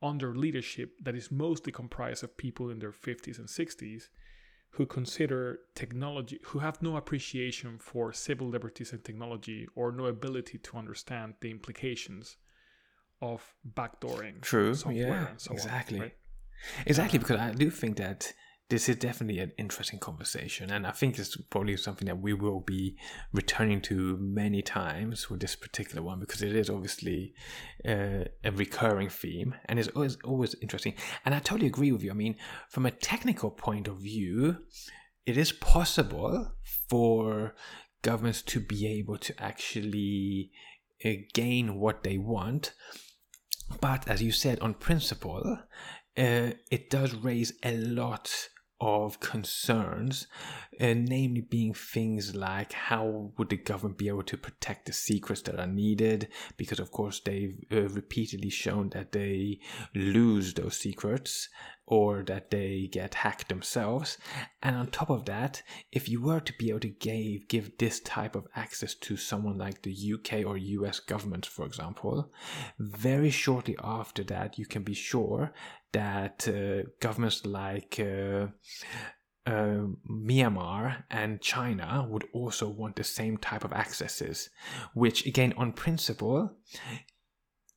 [0.01, 4.09] under leadership that is mostly comprised of people in their fifties and sixties
[4.75, 10.57] who consider technology, who have no appreciation for civil liberties and technology, or no ability
[10.57, 12.37] to understand the implications
[13.21, 14.73] of backdooring True.
[14.75, 15.29] software Yeah.
[15.29, 15.99] and so on, exactly.
[15.99, 16.17] right?
[16.85, 18.33] Exactly, because I do think that
[18.69, 22.61] this is definitely an interesting conversation, and I think it's probably something that we will
[22.61, 22.97] be
[23.31, 27.33] returning to many times with this particular one because it is obviously
[27.87, 30.95] uh, a recurring theme, and it's always always interesting.
[31.25, 32.11] And I totally agree with you.
[32.11, 32.35] I mean,
[32.69, 34.57] from a technical point of view,
[35.25, 36.51] it is possible
[36.89, 37.55] for
[38.01, 40.51] governments to be able to actually
[41.03, 42.73] uh, gain what they want
[43.81, 45.59] but as you said, on principle,
[46.17, 48.49] uh, it does raise a lot
[48.81, 50.27] of concerns,
[50.81, 55.41] uh, namely being things like how would the government be able to protect the secrets
[55.43, 56.27] that are needed?
[56.57, 59.59] Because, of course, they've uh, repeatedly shown that they
[59.93, 61.47] lose those secrets
[61.87, 64.17] or that they get hacked themselves.
[64.63, 65.61] And on top of that,
[65.91, 69.57] if you were to be able to give, give this type of access to someone
[69.57, 72.31] like the UK or US government, for example,
[72.79, 75.53] very shortly after that, you can be sure
[75.95, 78.47] that uh, governments like uh,
[79.45, 84.49] uh, Myanmar and China would also want the same type of accesses,
[84.93, 86.51] which, again, on principle,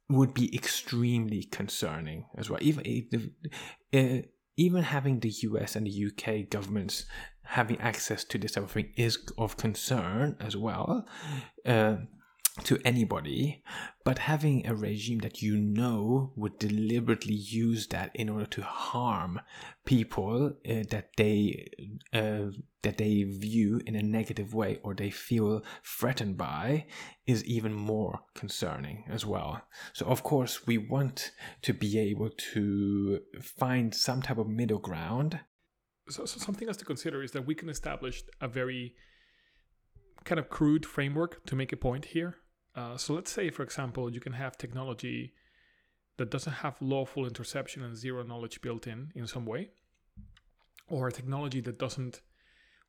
[0.08, 2.60] would be extremely concerning as well.
[2.60, 3.32] Even
[4.56, 7.04] even having the US and the UK governments
[7.44, 11.06] having access to this type of thing is of concern as well.
[11.64, 11.96] Uh,
[12.64, 13.62] to anybody,
[14.04, 19.40] but having a regime that you know would deliberately use that in order to harm
[19.84, 21.68] people uh, that they
[22.12, 22.50] uh,
[22.82, 26.86] that they view in a negative way or they feel threatened by
[27.26, 29.62] is even more concerning as well.
[29.92, 35.40] So of course we want to be able to find some type of middle ground.
[36.08, 38.94] so, so something else to consider is that we can establish a very
[40.24, 42.36] kind of crude framework to make a point here.
[42.78, 45.32] Uh, so let's say, for example, you can have technology
[46.16, 49.70] that doesn't have lawful interception and zero knowledge built in in some way,
[50.86, 52.20] or a technology that doesn't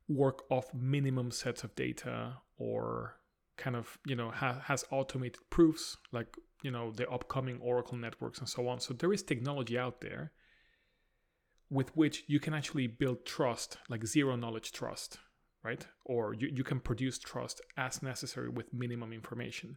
[0.08, 3.16] work off minimum sets of data or
[3.56, 8.38] kind of you know ha- has automated proofs like you know the upcoming oracle networks
[8.38, 8.78] and so on.
[8.78, 10.32] So there is technology out there
[11.68, 15.18] with which you can actually build trust, like zero knowledge trust,
[15.62, 15.86] right?
[16.04, 19.76] Or you, you can produce trust as necessary with minimum information.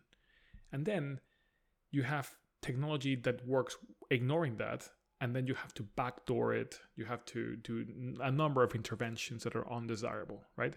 [0.71, 1.19] And then
[1.91, 3.77] you have technology that works
[4.09, 4.87] ignoring that,
[5.21, 6.79] and then you have to backdoor it.
[6.95, 7.85] You have to do
[8.21, 10.75] a number of interventions that are undesirable, right?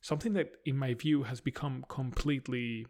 [0.00, 2.86] Something that, in my view, has become completely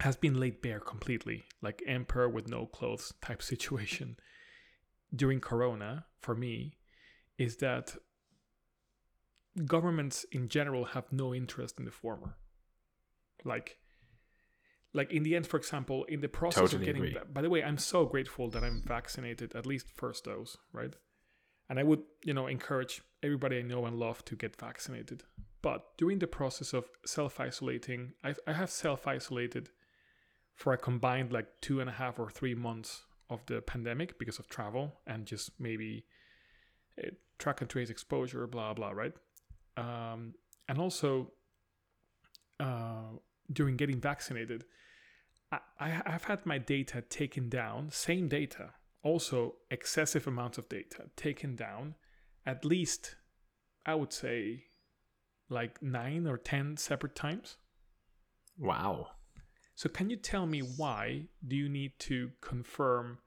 [0.00, 4.16] has been laid bare completely, like emperor with no clothes type situation
[5.14, 6.76] during Corona, for me,
[7.38, 7.94] is that
[9.66, 12.36] governments in general have no interest in the former.
[13.44, 13.78] Like,
[14.92, 17.04] like in the end, for example, in the process Totally of getting.
[17.04, 17.32] agree.
[17.32, 20.94] By the way, I'm so grateful that I'm vaccinated, at least first dose, right?
[21.68, 25.24] And I would, you know, encourage everybody I know and love to get vaccinated.
[25.62, 29.70] But during the process of self isolating, I, I have self isolated
[30.54, 34.38] for a combined like two and a half or three months of the pandemic because
[34.38, 36.04] of travel and just maybe
[37.02, 39.14] uh, track and trace exposure, blah blah, right?
[39.76, 40.34] Um,
[40.68, 41.32] and also
[42.60, 43.18] uh,
[43.52, 44.64] during getting vaccinated,
[45.78, 48.70] I, have had my data taken down, same data,
[49.02, 51.94] also excessive amounts of data taken down,
[52.46, 53.16] at least
[53.86, 54.64] I would say
[55.48, 57.56] like nine or ten separate times.
[58.58, 59.08] Wow.
[59.74, 63.18] So can you tell me why do you need to confirm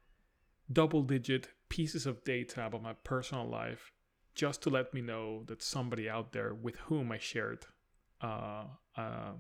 [0.71, 3.91] double digit pieces of data about my personal life
[4.37, 7.65] just to let me know that somebody out there with whom I shared
[8.21, 8.65] uh,
[8.95, 9.33] uh,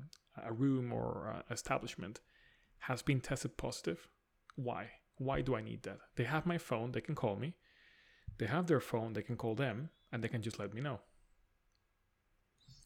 [0.43, 2.19] a room or uh, establishment
[2.79, 4.09] has been tested positive?
[4.55, 4.89] Why?
[5.17, 5.99] Why do I need that?
[6.15, 7.53] They have my phone, they can call me.
[8.39, 10.99] They have their phone, they can call them, and they can just let me know.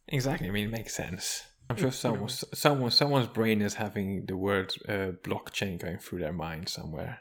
[0.10, 0.48] Exactly.
[0.50, 1.44] I mean, it makes sense.
[1.70, 6.34] I'm sure someone, someone, someone's brain is having the word uh, blockchain going through their
[6.34, 7.20] mind somewhere.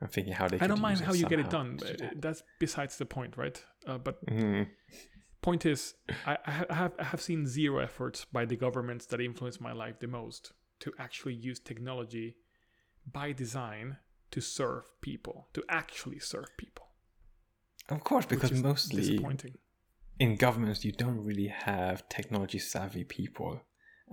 [0.00, 0.58] I'm thinking how they.
[0.58, 1.76] I don't mind how you get it done.
[1.76, 2.22] to do but that.
[2.22, 3.62] That's besides the point, right?
[3.86, 4.68] Uh, but Mhm.
[5.42, 5.94] point is,
[6.26, 9.98] I, I have I have seen zero efforts by the governments that influence my life
[10.00, 12.36] the most to actually use technology
[13.10, 13.98] by design
[14.30, 16.86] to serve people, to actually serve people.
[17.88, 19.54] Of course, because mostly disappointing.
[20.18, 23.60] in governments you don't really have technology savvy people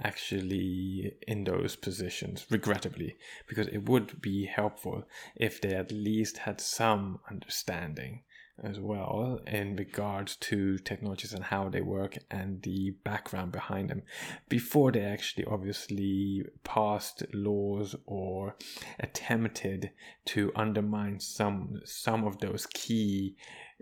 [0.03, 5.03] actually in those positions regrettably because it would be helpful
[5.35, 8.23] if they at least had some understanding
[8.63, 14.01] as well in regards to technologies and how they work and the background behind them
[14.49, 18.55] before they actually obviously passed laws or
[18.99, 19.91] attempted
[20.25, 23.35] to undermine some some of those key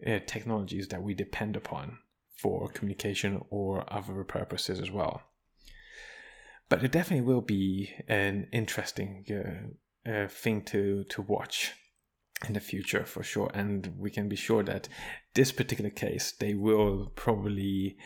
[0.05, 1.97] uh, technologies that we depend upon
[2.35, 5.21] for communication or other purposes as well.
[6.67, 11.73] But it definitely will be an interesting uh, uh, thing to to watch
[12.47, 14.87] in the future for sure, and we can be sure that
[15.33, 17.97] this particular case they will probably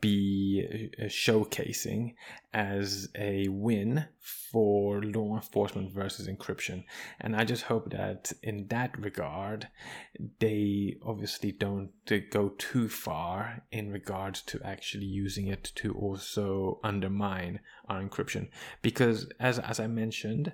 [0.00, 2.14] be uh, showcasing
[2.54, 6.84] as a win for law enforcement versus encryption.
[7.20, 9.68] And i just hope that in that regard
[10.38, 11.90] they obviously don't
[12.30, 18.48] go too far in regards to actually using it to also undermine our encryption.
[18.82, 20.52] Because as as i mentioned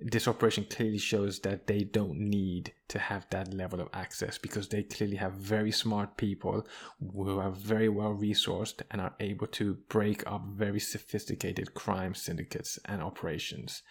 [0.00, 4.68] this operation clearly shows that they don't need to have that level of access because
[4.68, 6.66] they clearly have very smart people
[7.12, 11.29] who are very well resourced and are able to break up very sophisticated
[11.74, 13.82] crime syndicates and operations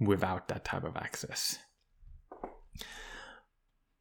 [0.00, 1.58] without that type of access.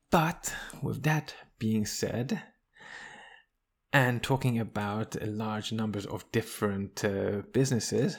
[0.10, 2.42] But with that being said,
[3.94, 8.18] and talking about large numbers of different uh, businesses,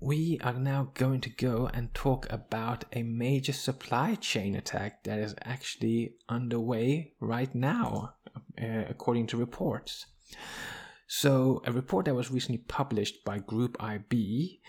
[0.00, 5.18] we are now going to go and talk about a major supply chain attack that
[5.18, 8.14] is actually underway right now,
[8.60, 10.06] uh, according to reports.
[11.14, 14.62] So, a report that was recently published by Group IB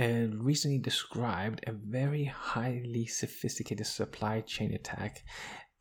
[0.00, 5.22] uh, recently described a very highly sophisticated supply chain attack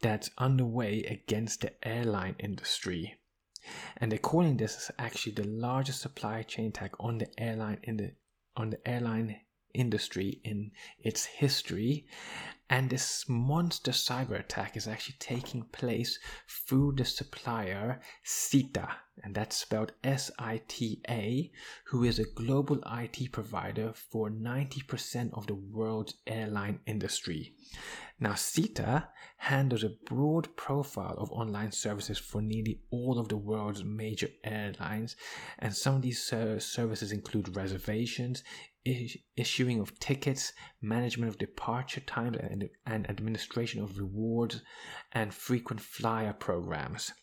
[0.01, 3.15] that's underway against the airline industry.
[3.95, 8.11] And they're calling this actually the largest supply chain attack on the airline in the
[8.57, 9.37] on the airline
[9.73, 12.07] industry in its history.
[12.69, 18.89] And this monster cyber attack is actually taking place through the supplier SITA,
[19.23, 21.51] and that's spelled S I T A,
[21.85, 27.53] who is a global IT provider for 90% of the world's airline industry.
[28.19, 29.07] Now, SITA
[29.37, 35.15] handles a broad profile of online services for nearly all of the world's major airlines,
[35.59, 38.43] and some of these services include reservations,
[39.37, 44.61] issuing of tickets, management of departure times, and, and administration of rewards
[45.13, 47.13] and frequent flyer programs.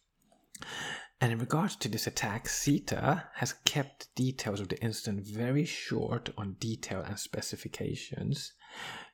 [1.21, 6.29] And in regards to this attack, SITA has kept details of the incident very short
[6.37, 8.53] on detail and specifications,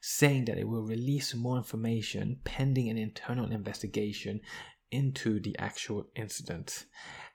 [0.01, 4.41] saying that it will release more information pending an internal investigation
[4.91, 6.87] into the actual incident.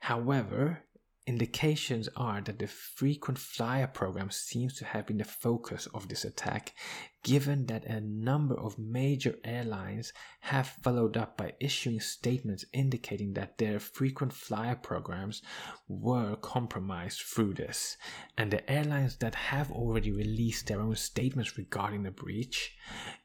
[0.01, 0.83] However,
[1.27, 6.23] indications are that the frequent flyer program seems to have been the focus of this
[6.23, 6.73] attack,
[7.21, 13.57] given that a number of major airlines have followed up by issuing statements indicating that
[13.57, 15.41] their frequent flyer programs
[15.89, 17.97] were compromised through this.
[18.37, 22.73] And the airlines that have already released their own statements regarding the breach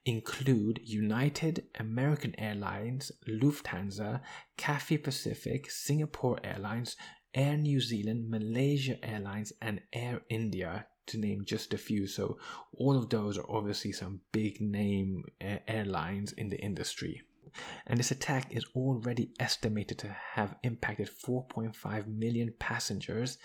[0.05, 4.21] include United, American Airlines, Lufthansa,
[4.57, 6.97] Cathay Pacific, Singapore Airlines,
[7.35, 12.07] Air New Zealand, Malaysia Airlines, and Air India, to name just a few.
[12.07, 12.39] So
[12.77, 17.23] all of those are obviously some big name uh, airlines in the industry.
[17.87, 23.39] And this attack is already estimated to have impacted 4.5 million passengers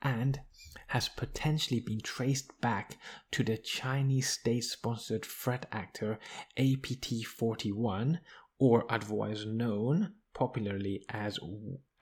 [0.00, 0.40] and
[0.88, 2.96] has potentially been traced back
[3.30, 6.18] to the Chinese state sponsored threat actor
[6.56, 8.20] APT 41,
[8.58, 11.38] or otherwise known popularly as,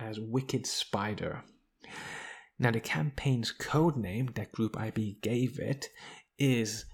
[0.00, 1.44] as Wicked Spider.
[2.58, 5.88] Now, the campaign's code name that Group IB gave it
[6.38, 6.84] is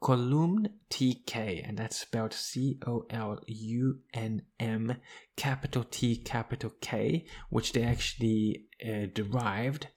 [0.00, 4.96] Column TK, and that's spelled C O L U N M
[5.36, 9.88] capital T capital K, which they actually uh, derived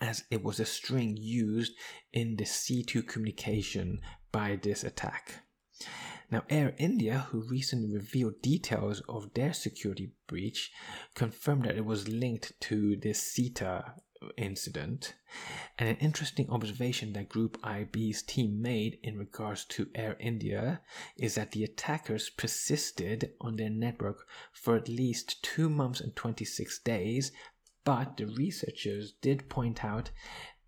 [0.00, 1.72] as it was a string used
[2.12, 4.00] in the C2 communication
[4.32, 5.42] by this attack.
[6.30, 10.70] Now, Air India, who recently revealed details of their security breach,
[11.14, 13.94] confirmed that it was linked to the SITA
[14.36, 15.14] incident.
[15.78, 20.82] And an interesting observation that Group IB's team made in regards to Air India
[21.16, 26.78] is that the attackers persisted on their network for at least two months and 26
[26.80, 27.32] days,
[27.84, 30.10] but the researchers did point out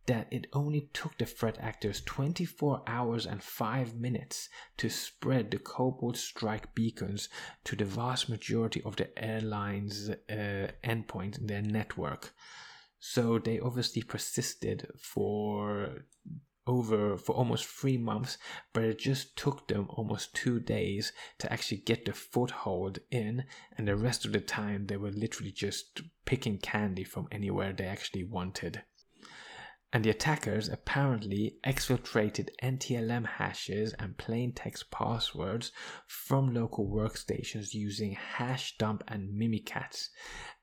[0.06, 5.58] that it only took the threat actors 24 hours and 5 minutes to spread the
[5.58, 7.28] Cobalt Strike beacons
[7.64, 12.34] to the vast majority of the airline's uh, endpoints in their network.
[12.98, 16.04] So they obviously persisted for
[16.66, 18.38] over for almost three months,
[18.72, 23.44] but it just took them almost two days to actually get the foothold in,
[23.76, 27.84] and the rest of the time they were literally just picking candy from anywhere they
[27.84, 28.82] actually wanted.
[29.94, 35.70] And the attackers apparently exfiltrated NTLM hashes and plain text passwords
[36.06, 40.08] from local workstations using Hashdump and Mimikatz.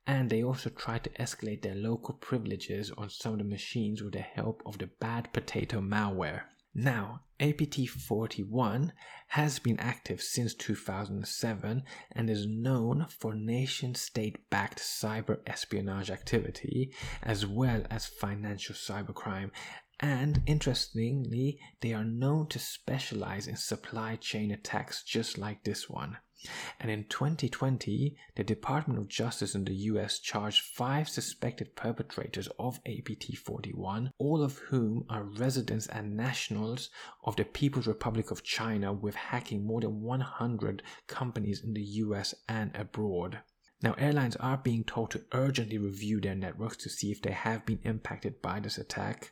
[0.08, 4.14] And they also tried to escalate their local privileges on some of the machines with
[4.14, 6.46] the help of the bad potato malware.
[6.74, 8.94] Now, APT 41
[9.30, 16.94] has been active since 2007 and is known for nation state backed cyber espionage activity
[17.24, 19.52] as well as financial cybercrime.
[20.00, 26.18] And interestingly, they are known to specialize in supply chain attacks just like this one.
[26.80, 32.80] And in 2020, the Department of Justice in the US charged five suspected perpetrators of
[32.86, 36.90] APT 41, all of whom are residents and nationals
[37.26, 42.34] of the People's Republic of China, with hacking more than 100 companies in the US
[42.48, 43.40] and abroad.
[43.82, 47.66] Now, airlines are being told to urgently review their networks to see if they have
[47.66, 49.32] been impacted by this attack,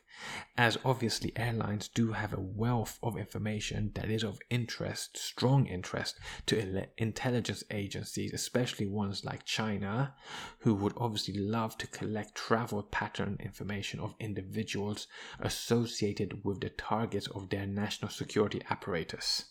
[0.56, 6.18] as obviously airlines do have a wealth of information that is of interest, strong interest,
[6.46, 10.14] to intelligence agencies, especially ones like China,
[10.60, 15.08] who would obviously love to collect travel pattern information of individuals
[15.40, 19.44] associated with the targets of their national security apparatus.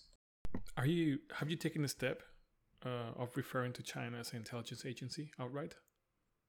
[0.76, 2.24] Are you have you taken a step
[2.86, 5.76] uh, of referring to China as an intelligence agency outright?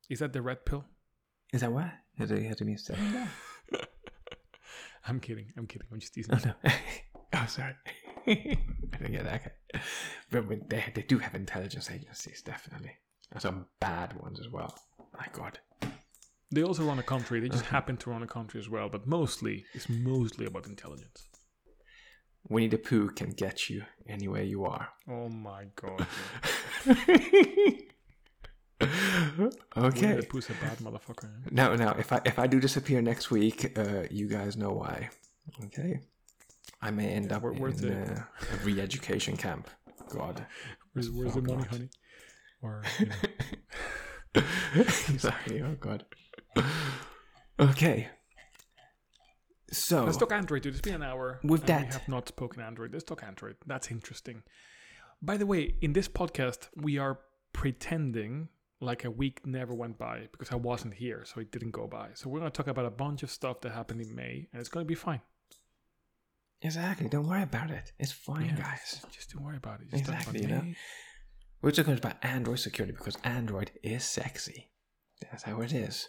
[0.09, 0.85] Is that the red pill?
[1.53, 1.91] Is that what?
[2.19, 2.95] Do you, how do you say
[5.07, 5.47] I'm kidding.
[5.57, 5.87] I'm kidding.
[5.91, 6.35] I'm just teasing.
[6.35, 6.71] Oh, no.
[7.35, 7.75] oh, sorry.
[8.27, 8.57] I
[8.99, 9.35] didn't get that.
[9.35, 9.83] Okay.
[10.31, 12.93] But, but they, they do have intelligence agencies, definitely.
[13.33, 14.77] And some bad ones as well.
[15.17, 15.59] My God.
[16.51, 17.41] They also run a country.
[17.41, 18.89] They just happen to run a country as well.
[18.89, 21.29] But mostly, it's mostly about intelligence.
[22.49, 24.89] Winnie the Pooh can get you anywhere you are.
[25.09, 26.07] Oh my god.
[28.81, 30.07] okay.
[30.07, 31.29] Winnie the Pooh's a bad motherfucker.
[31.51, 35.11] Now, now, if I if I do disappear next week, uh, you guys know why.
[35.67, 36.01] Okay.
[36.81, 38.25] I may end up Where- where's in the- uh,
[38.55, 39.69] a re-education camp.
[40.11, 40.47] God.
[40.93, 41.71] Where's, where's Oh, the money, God.
[41.71, 41.89] honey?
[42.63, 43.07] Or, you
[44.37, 44.43] know.
[45.19, 45.63] Sorry.
[45.63, 46.05] Oh God.
[47.59, 48.09] Okay.
[49.71, 50.73] So Let's talk Android, dude.
[50.75, 51.41] It's been an hour.
[51.45, 52.93] With and that- We have not spoken Android.
[52.93, 53.57] Let's talk Android.
[53.67, 54.43] That's interesting.
[55.21, 57.19] By the way, in this podcast, we are
[57.53, 58.49] pretending
[58.81, 62.11] like a week never went by because I wasn't here, so it didn't go by.
[62.15, 64.61] So we're going to talk about a bunch of stuff that happened in May, and
[64.61, 65.21] it's going to be fine.
[66.63, 67.09] exactly.
[67.09, 67.93] Don't worry about it.
[67.99, 69.05] It's fine, Yeah, guys.
[69.11, 69.91] Just don't worry about it.
[69.91, 70.75] Just Exactly, about you know?
[71.63, 74.71] We're talking about Android security because Android is sexy.
[75.21, 76.09] That's how it is.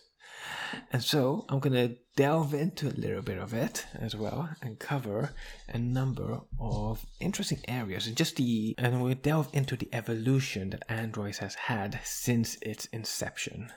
[0.92, 4.80] And so I'm going to delve into a little bit of it as well and
[4.80, 5.32] cover
[5.68, 10.84] a number of interesting areas and just the and we'll delve into the evolution that
[10.90, 13.72] Android has had since its inception.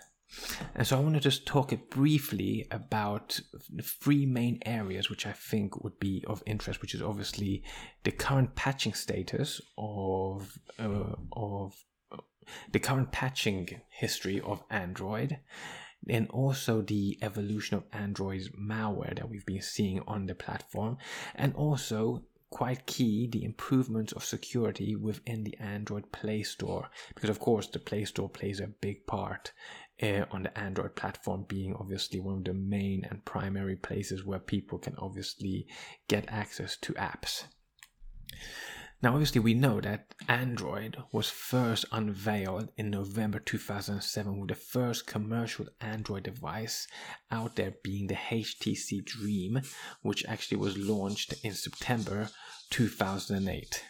[0.74, 3.38] And so I want to just talk briefly about
[3.70, 7.62] the three main areas which I think would be of interest, which is obviously
[8.04, 11.74] the current patching status of uh, of
[12.72, 15.38] the current patching history of Android,
[16.08, 20.98] and also the evolution of Android's malware that we've been seeing on the platform,
[21.34, 22.22] and also
[22.52, 27.78] quite key the improvements of security within the Android Play Store because of course the
[27.78, 29.52] Play Store plays a big part
[30.02, 34.38] uh, on the Android platform being obviously one of the main and primary places where
[34.38, 35.66] people can obviously
[36.08, 37.44] get access to apps.
[39.02, 45.08] Now, obviously, we know that Android was first unveiled in November 2007 with the first
[45.08, 46.86] commercial Android device
[47.28, 49.60] out there being the HTC Dream,
[50.02, 52.28] which actually was launched in September
[52.70, 53.84] 2008.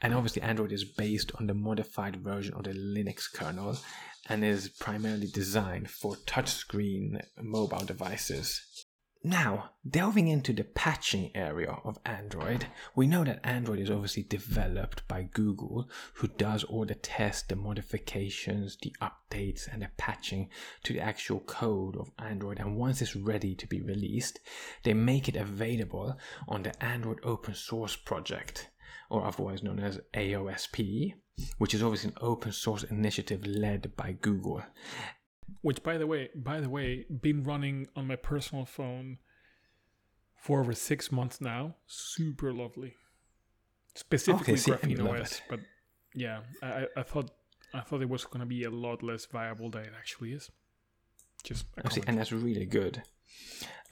[0.00, 3.76] And obviously, Android is based on the modified version of the Linux kernel
[4.28, 8.85] and is primarily designed for touchscreen mobile devices.
[9.26, 15.02] Now, delving into the patching area of Android, we know that Android is obviously developed
[15.08, 20.48] by Google, who does all the tests, the modifications, the updates, and the patching
[20.84, 22.60] to the actual code of Android.
[22.60, 24.38] And once it's ready to be released,
[24.84, 26.16] they make it available
[26.46, 28.70] on the Android Open Source Project,
[29.10, 31.14] or otherwise known as AOSP,
[31.58, 34.62] which is obviously an open source initiative led by Google
[35.62, 39.18] which by the way by the way been running on my personal phone
[40.36, 41.74] for over six months now.
[41.86, 42.94] Super lovely.
[43.94, 45.60] Specifically Okay, see, graphene os but
[46.14, 47.30] yeah I, I thought
[47.74, 50.50] i thought it was going to be a lot less viable than it actually is.
[51.42, 53.02] Just Obviously, and that's really good.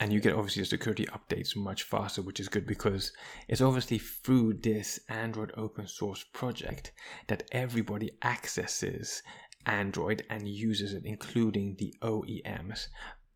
[0.01, 3.13] And you get obviously the security updates much faster, which is good because
[3.49, 6.93] it's obviously through this Android open source project
[7.29, 9.23] that everybody accesses
[9.67, 12.89] Android and uses it, including the OEMs.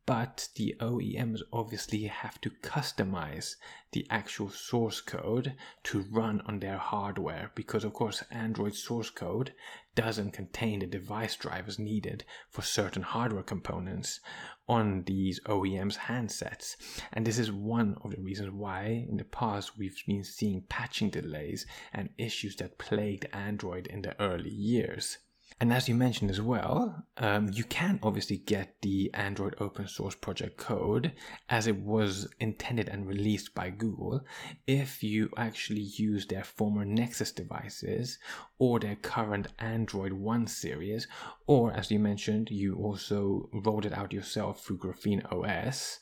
[0.09, 3.57] But the OEMs obviously have to customize
[3.93, 9.53] the actual source code to run on their hardware because, of course, Android source code
[9.95, 14.21] doesn't contain the device drivers needed for certain hardware components
[14.67, 16.77] on these OEMs handsets.
[17.13, 21.11] And this is one of the reasons why in the past we've been seeing patching
[21.11, 25.19] delays and issues that plagued Android in the early years.
[25.61, 30.15] And as you mentioned as well, um, you can obviously get the Android open source
[30.15, 31.13] project code
[31.49, 34.21] as it was intended and released by Google
[34.69, 38.19] if you actually use their former Nexus devices
[38.59, 41.09] or their current Android One series,
[41.47, 46.01] or as you mentioned, you also rolled it out yourself through Graphene OS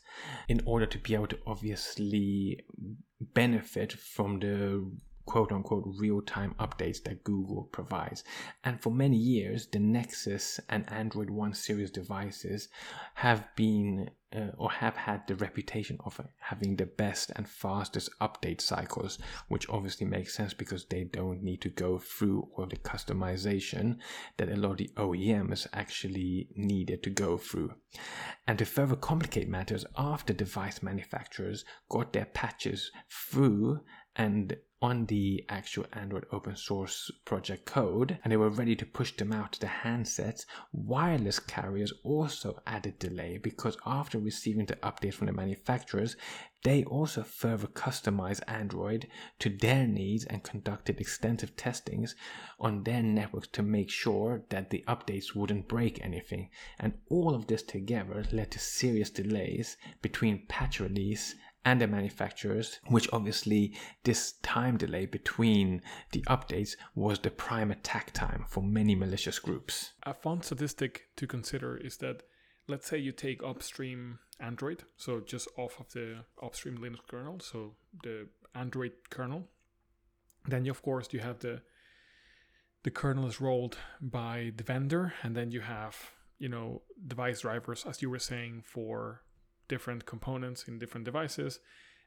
[0.48, 2.60] in order to be able to obviously
[3.20, 4.90] benefit from the
[5.26, 8.24] quote unquote real time updates that Google provides.
[8.64, 12.68] And for many years, the Nexus and Android One series devices
[13.14, 18.60] have been uh, or have had the reputation of having the best and fastest update
[18.60, 19.18] cycles,
[19.48, 23.96] which obviously makes sense because they don't need to go through all the customization
[24.36, 27.72] that a lot of the OEMs actually needed to go through.
[28.46, 33.80] And to further complicate matters, after device manufacturers got their patches through
[34.18, 39.10] and on the actual Android open source project code and they were ready to push
[39.16, 45.14] them out to the handsets, wireless carriers also added delay because after receiving the updates
[45.14, 46.14] from the manufacturers,
[46.62, 49.08] they also further customized Android
[49.38, 52.14] to their needs and conducted extensive testings
[52.60, 56.50] on their networks to make sure that the updates wouldn't break anything.
[56.78, 61.34] And all of this together led to serious delays between patch release
[61.66, 68.12] and the manufacturers, which obviously this time delay between the updates was the prime attack
[68.12, 69.92] time for many malicious groups.
[70.04, 72.22] A fun statistic to consider is that
[72.68, 77.74] let's say you take upstream Android, so just off of the upstream Linux kernel, so
[78.04, 79.48] the Android kernel,
[80.46, 81.62] then you, of course you have the
[82.84, 85.96] the kernel is rolled by the vendor, and then you have
[86.38, 89.22] you know device drivers, as you were saying, for
[89.68, 91.60] different components in different devices,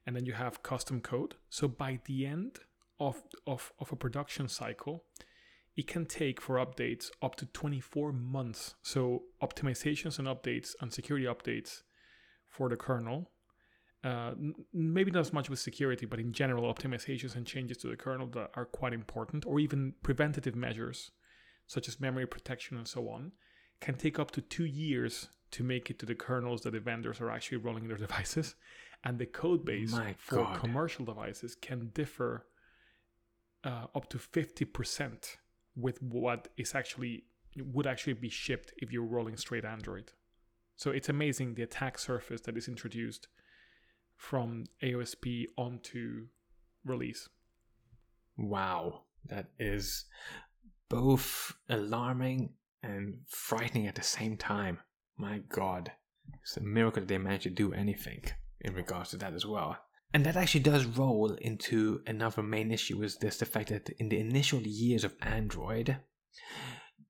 [0.06, 1.36] and then you have custom code.
[1.50, 2.60] So by the end
[3.00, 5.04] of of, of a production cycle,
[5.76, 8.76] it can take for updates up to 24 months.
[8.82, 11.84] So optimizations and updates and security updates
[12.48, 13.32] for the kernel.
[14.04, 17.88] Uh, n- maybe not as much with security, but in general, optimizations and changes to
[17.88, 21.12] the kernel that are quite important, or even preventative measures
[21.70, 23.32] such as memory protection and so on,
[23.80, 27.20] can take up to two years to make it to the kernels that the vendors
[27.22, 28.56] are actually rolling in their devices.
[29.02, 30.60] And the code base My for God.
[30.60, 32.46] commercial devices can differ
[33.64, 35.38] uh, up to 50%
[35.78, 37.24] with what is actually
[37.58, 40.12] would actually be shipped if you're rolling straight Android.
[40.76, 43.30] So it's amazing the attack surface that is introduced
[44.16, 46.28] from AOSP onto
[46.86, 47.30] release.
[48.38, 50.06] Wow, that is
[50.90, 52.52] both alarming
[52.84, 54.80] and frightening at the same time.
[55.20, 55.92] My god.
[56.42, 58.24] It's a miracle that they managed to do anything
[58.62, 59.78] in regards to that as well.
[60.14, 64.08] And that actually does roll into another main issue is this the fact that in
[64.08, 65.98] the initial years of Android,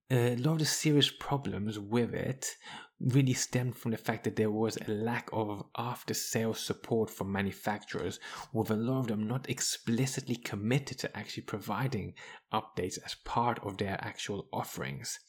[0.09, 2.55] a lot of the serious problems with it
[2.99, 7.31] really stemmed from the fact that there was a lack of after sales support from
[7.31, 8.19] manufacturers,
[8.51, 12.13] with a lot of them not explicitly committed to actually providing
[12.51, 15.19] updates as part of their actual offerings.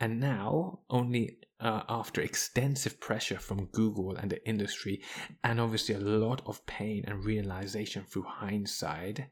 [0.00, 5.02] And now, only uh, after extensive pressure from Google and the industry,
[5.42, 9.26] and obviously a lot of pain and realization through hindsight,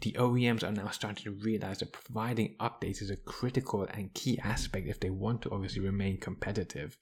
[0.00, 4.38] the OEMs are now starting to realize that providing updates is a critical and key
[4.42, 6.96] aspect if they want to obviously remain competitive.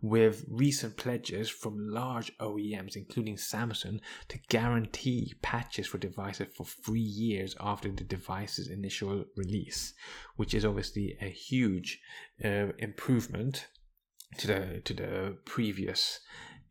[0.00, 7.00] With recent pledges from large OEMs, including Samsung, to guarantee patches for devices for three
[7.00, 9.94] years after the device's initial release,
[10.36, 12.00] which is obviously a huge
[12.44, 13.66] uh, improvement
[14.36, 16.20] to the to the previous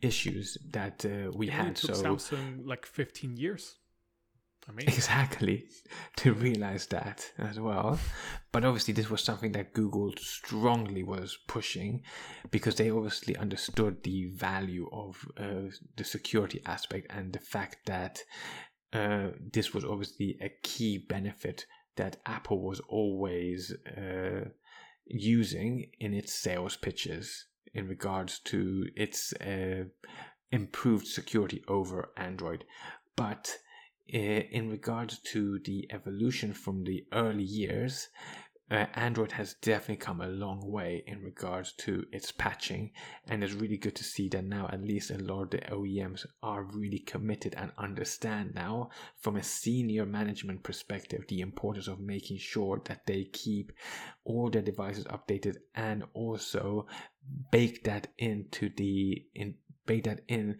[0.01, 1.75] issues that uh, we It had.
[1.75, 3.75] took so Samsung like 15 years.
[4.69, 4.93] Amazing.
[4.93, 5.65] Exactly,
[6.17, 7.97] to realize that as well.
[8.51, 12.03] But obviously, this was something that Google strongly was pushing
[12.51, 18.21] because they obviously understood the value of uh, the security aspect and the fact that
[18.91, 24.49] uh, this was obviously a key benefit that Apple was always uh,
[25.05, 29.85] using in its sales pitches in regards to its uh,
[30.51, 32.63] improved security over Android.
[33.15, 33.57] But
[34.13, 38.09] uh, in regards to the evolution from the early years,
[38.69, 42.91] uh, Android has definitely come a long way in regards to its patching,
[43.29, 46.25] and it's really good to see that now at least a lot of the OEMs
[46.43, 48.89] are really committed and understand now,
[49.21, 53.71] from a senior management perspective, the importance of making sure that they keep
[54.25, 56.85] all their devices updated and also
[57.51, 59.55] bake that into the in
[59.85, 60.57] bake that in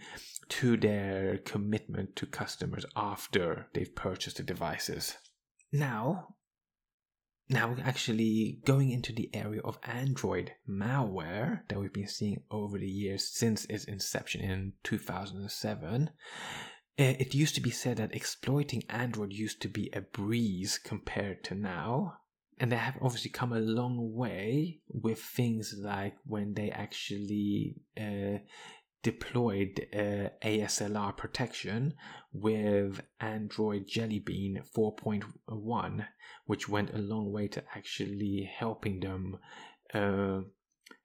[0.50, 5.16] to their commitment to customers after they've purchased the devices.
[5.72, 6.36] Now,
[7.50, 12.90] now actually going into the area of Android malware that we've been seeing over the
[12.90, 16.10] years since its inception in 2007.
[16.98, 21.44] eh, It used to be said that exploiting Android used to be a breeze compared
[21.46, 22.20] to now.
[22.60, 28.40] And they have obviously come a long way with things like when they actually uh,
[29.04, 31.94] deployed uh, ASLR protection
[32.34, 36.08] with Android Jelly Bean 4.1,
[36.46, 39.38] which went a long way to actually helping them
[39.94, 40.42] uh,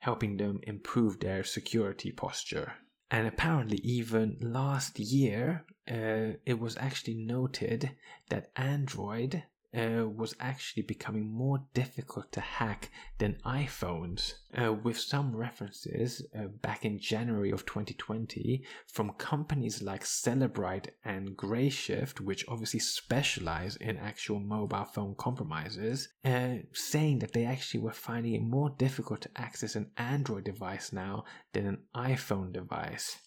[0.01, 2.73] helping them improve their security posture.
[3.11, 7.95] And apparently, even last year, uh, it was actually noted
[8.31, 9.45] that Android
[9.77, 16.47] uh, was actually becoming more difficult to hack than iPhones, uh, with some references uh,
[16.61, 23.97] back in January of 2020 from companies like Cellebrite and Grayshift, which obviously specialize in
[23.97, 29.31] actual mobile phone compromises, uh, saying that they actually were finding it more difficult to
[29.37, 33.19] access an Android device now than an iPhone device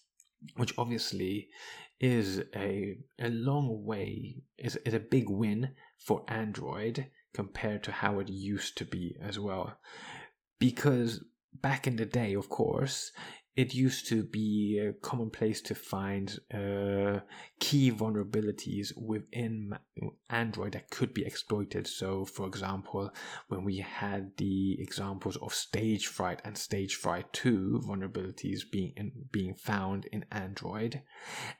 [0.56, 1.48] which obviously
[2.00, 8.18] is a a long way is, is a big win for Android compared to how
[8.18, 9.78] it used to be as well.
[10.58, 11.22] Because
[11.52, 13.12] back in the day, of course,
[13.56, 17.20] it used to be uh, commonplace to find uh,
[17.58, 19.72] key vulnerabilities within
[20.28, 21.86] Android that could be exploited.
[21.86, 23.10] So, for example,
[23.48, 29.12] when we had the examples of Stage Fright and Stage Fright 2 vulnerabilities being in,
[29.32, 31.00] being found in Android,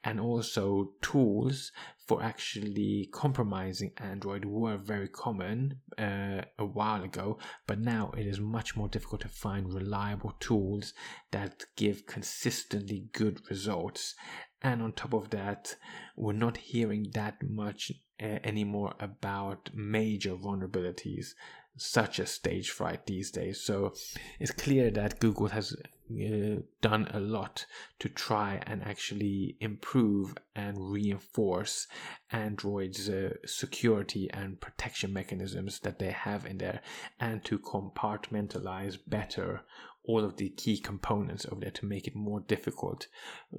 [0.05, 1.72] and also tools
[2.07, 8.38] for actually compromising Android were very common uh, a while ago, but now it is
[8.38, 10.94] much more difficult to find reliable tools
[11.32, 14.14] that give consistently good results.
[14.62, 15.76] And on top of that,
[16.16, 17.90] we're not hearing that much
[18.22, 21.34] uh, anymore about major vulnerabilities
[21.77, 23.61] such as stage fright these days.
[23.61, 23.95] So
[24.41, 25.72] it's clear that Google has
[26.11, 27.66] uh, done a lot
[27.99, 31.87] to try and actually improve and reinforce
[32.31, 36.81] Android's uh, security and protection mechanisms that they have in there
[37.20, 39.62] and to compartmentalize better
[40.05, 43.09] all of the key components of there to make it more difficult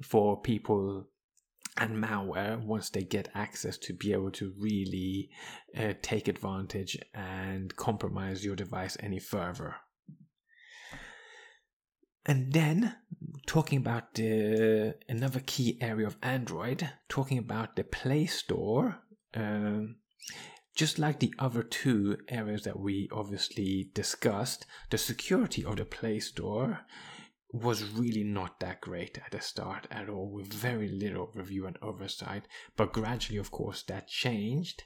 [0.02, 1.06] for people
[1.78, 5.30] and malware once they get access to be able to really
[5.76, 9.76] uh, take advantage and compromise your device any further.
[12.26, 12.96] And then
[13.46, 18.98] talking about the another key area of Android, talking about the Play Store.
[19.34, 19.96] Um,
[20.74, 26.20] just like the other two areas that we obviously discussed, the security of the Play
[26.20, 26.80] Store
[27.50, 31.78] was really not that great at the start at all, with very little review and
[31.80, 32.46] oversight.
[32.76, 34.84] But gradually, of course, that changed.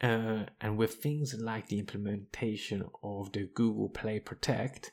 [0.00, 4.90] Uh, and with things like the implementation of the Google Play Protect,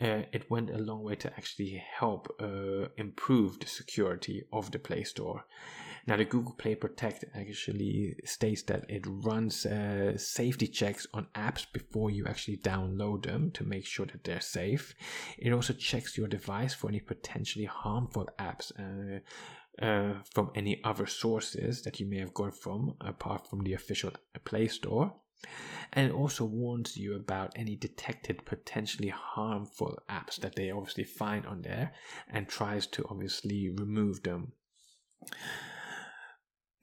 [0.00, 4.78] uh, it went a long way to actually help uh, improve the security of the
[4.78, 5.44] Play Store.
[6.06, 11.64] Now, the Google Play Protect actually states that it runs uh, safety checks on apps
[11.72, 14.94] before you actually download them to make sure that they're safe.
[15.38, 18.72] It also checks your device for any potentially harmful apps.
[18.78, 19.20] Uh,
[19.80, 24.12] uh, from any other sources that you may have got from apart from the official
[24.44, 25.14] Play Store.
[25.94, 31.46] And it also warns you about any detected potentially harmful apps that they obviously find
[31.46, 31.92] on there
[32.28, 34.52] and tries to obviously remove them.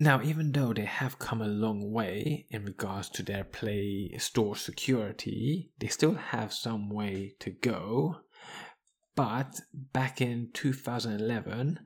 [0.02, 4.56] Now, even though they have come a long way in regards to their Play Store
[4.56, 8.22] security, they still have some way to go.
[9.16, 11.80] But back in 2011,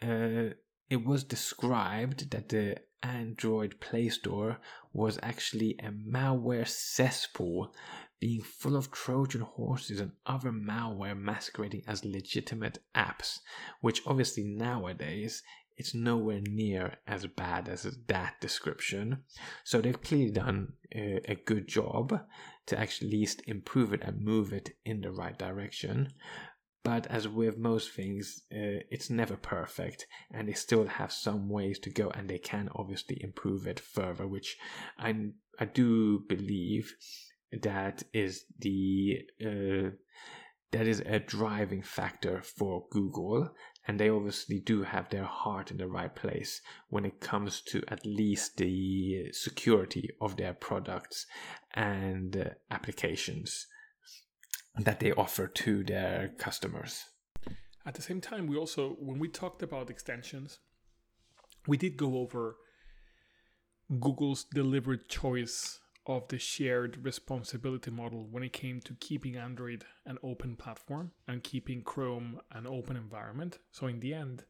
[0.00, 0.54] uh,
[0.88, 4.58] it was described that the Android Play Store
[4.92, 7.74] was actually a malware cesspool,
[8.20, 13.40] being full of Trojan horses and other malware masquerading as legitimate apps,
[13.80, 15.42] which obviously nowadays
[15.78, 19.22] it's nowhere near as bad as that description.
[19.64, 22.20] So they've clearly done a, a good job
[22.66, 26.12] to actually least improve it and move it in the right direction.
[26.84, 31.78] But as with most things, uh, it's never perfect, and they still have some ways
[31.80, 34.56] to go, and they can obviously improve it further, which
[34.98, 35.14] I
[35.58, 36.94] I do believe
[37.62, 39.90] that is the uh,
[40.70, 43.50] that is a driving factor for Google,
[43.88, 46.60] and they obviously do have their heart in the right place
[46.90, 51.24] when it comes to at least the security of their products
[51.72, 53.66] and uh, applications
[54.76, 57.06] that they offer to their customers.
[57.86, 60.58] At the same time, we also, when we talked about extensions,
[61.66, 62.56] we did go over
[63.98, 70.16] Google's deliberate choice of the shared responsibility model when it came to keeping Android an
[70.22, 73.58] open platform and keeping Chrome an open environment.
[73.70, 74.44] So in the end,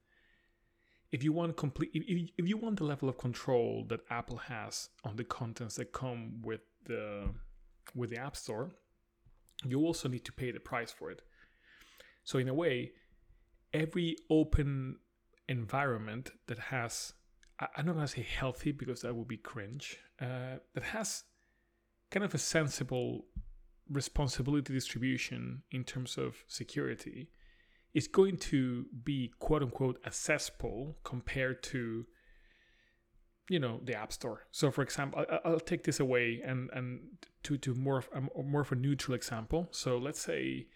[1.10, 4.90] if you want complete if, if you want the level of control that Apple has
[5.04, 7.24] on the contents that come with the
[7.94, 8.70] with the App Store,
[9.66, 11.22] you also need to pay the price for it.
[12.22, 12.92] So, in a way,
[13.72, 14.98] every open
[15.48, 17.14] environment that has,
[17.74, 21.24] I'm not to say healthy because that would be cringe, uh, that has
[22.10, 23.26] kind of a sensible
[23.90, 27.30] responsibility distribution in terms of security
[27.94, 32.06] is going to be quote unquote a cesspool compared to
[33.48, 34.46] you know the app store.
[34.50, 37.00] So for example I, will take this away and and
[37.44, 39.68] to to more of a more of a neutral example.
[39.70, 40.66] So let's say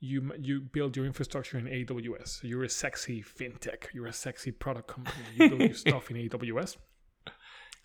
[0.00, 3.84] you you build your infrastructure in aws you're a sexy fintech.
[3.94, 5.24] You're a sexy product company.
[5.34, 6.76] You build your stuff in aws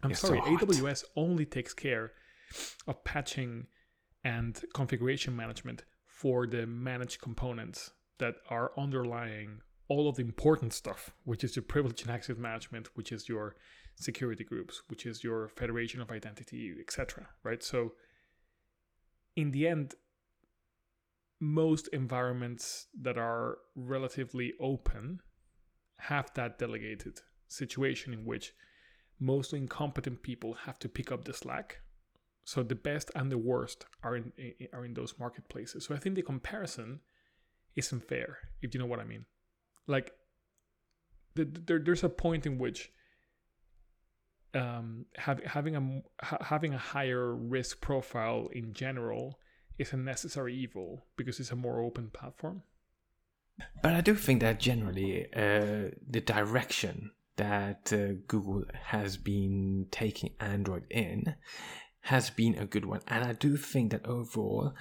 [0.04, 2.12] i'm sorry so aws only takes care
[2.88, 3.68] of patching
[4.24, 11.12] and configuration management for the managed components that are underlying all of the important stuff,
[11.26, 13.56] which is your privilege and access management, which is your
[13.95, 17.28] security groups, which is your federation of identity, etc.
[17.43, 17.62] Right?
[17.62, 17.93] So
[19.36, 19.95] in the end,
[21.39, 25.20] most environments that are relatively open
[25.97, 28.53] have that delegated situation in which
[29.20, 31.82] mostly incompetent people have to pick up the slack.
[32.46, 34.32] So the best and the worst are in
[34.72, 35.86] are in those marketplaces.
[35.86, 37.02] So I think the comparison
[37.76, 39.26] isn't fair, if you know what I mean.
[39.88, 40.14] Like,
[41.34, 42.91] the, there, there's a point in which
[44.54, 49.39] um, have, having a ha, having a higher risk profile in general
[49.78, 52.64] is a necessary evil because it's a more open platform.
[53.82, 60.32] But I do think that generally uh, the direction that uh, Google has been taking
[60.39, 61.36] Android in
[62.06, 64.74] has been a good one, and I do think that overall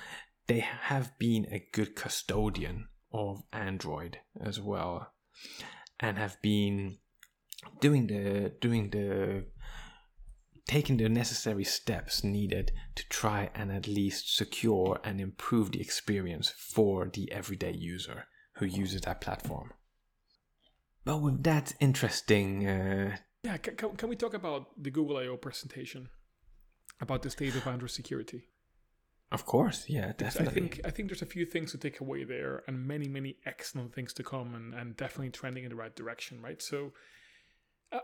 [0.47, 5.11] they have been a good custodian of Android as well,
[5.99, 6.99] and have been
[7.81, 9.47] doing the doing the
[10.66, 16.51] taking the necessary steps needed to try and at least secure and improve the experience
[16.51, 18.25] for the everyday user
[18.57, 19.72] who uses that platform.
[21.07, 22.66] But with that interesting.
[22.66, 26.09] Uh, yeah, can, can we talk about the Google I/O presentation
[27.01, 28.49] about the state of Android security?
[29.33, 30.49] Of course, yeah, definitely.
[30.49, 33.37] I think I think there's a few things to take away there, and many many
[33.47, 36.63] excellent things to come, and, and definitely trending in the right direction, right?
[36.63, 36.93] So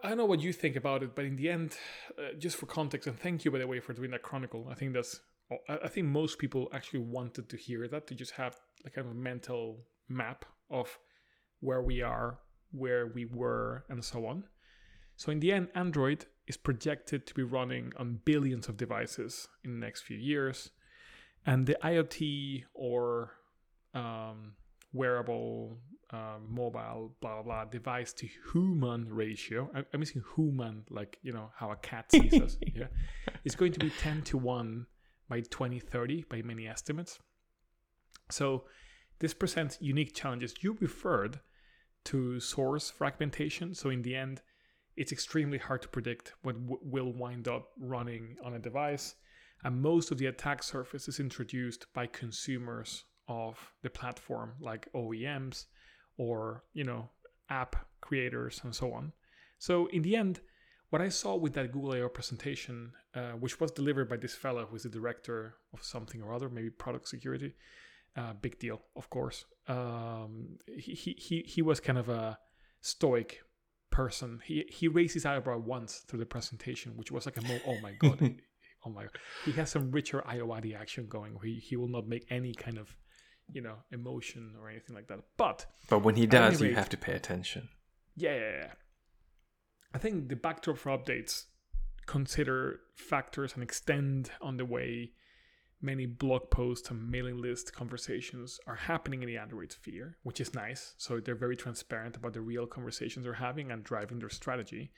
[0.03, 1.77] I don't know what you think about it, but in the end,
[2.19, 4.67] uh, just for context, and thank you by the way for doing that chronicle.
[4.71, 5.21] I think that's
[5.69, 9.13] I think most people actually wanted to hear that to just have like kind of
[9.13, 10.99] a mental map of
[11.61, 12.39] where we are,
[12.71, 14.45] where we were, and so on.
[15.17, 19.33] So in the end, Android is projected to be running on billions of devices
[19.65, 20.57] in the next few years,
[21.47, 23.33] and the IoT or
[23.95, 24.39] um,
[24.93, 25.79] wearable,
[26.13, 29.71] uh, mobile, blah blah blah device to human ratio.
[29.77, 32.57] I- I'm using human like you know how a cat sees us.
[32.81, 32.89] Yeah,
[33.45, 34.87] it's going to be ten to one
[35.29, 37.21] by 2030 by many estimates.
[38.31, 38.65] So
[39.21, 40.55] this presents unique challenges.
[40.63, 41.39] You referred
[42.07, 43.75] to source fragmentation.
[43.75, 44.43] So in the end,
[45.01, 49.15] it's extremely hard to predict what w- will wind up running on a device.
[49.65, 55.65] And most of the attack surface is introduced by consumers of the platform, like OEMs
[56.19, 57.09] or you know
[57.49, 59.13] app creators and so on.
[59.59, 60.41] So in the end,
[60.91, 64.67] what I saw with that Google I/O presentation, uh, which was delivered by this fellow
[64.67, 67.55] who is the director of something or other, maybe product security,
[68.17, 69.47] uh, big deal, of course.
[69.67, 72.39] Um, he, he he he was kind of a
[72.83, 73.41] stoic
[73.91, 74.41] person.
[74.45, 77.79] He he raised his eyebrow once through the presentation, which was like a mo- oh
[77.81, 78.37] my god,
[78.87, 79.19] oh my god.
[79.45, 81.35] He has some richer Iowadi action going.
[81.35, 82.97] Where he he will not make any kind of
[83.53, 85.21] you know emotion or anything like that.
[85.37, 87.69] But But when he does, you have to pay attention.
[88.17, 88.73] yeah, yeah, yeah.
[89.93, 91.45] I think the backdrop for updates
[92.07, 95.13] consider factors and extend on the way
[95.83, 100.55] many blog posts and mailing list conversations are happening in the Android sphere, which is
[100.55, 100.95] nice.
[100.99, 104.93] So they're very transparent about the real conversations they're having and driving their strategy.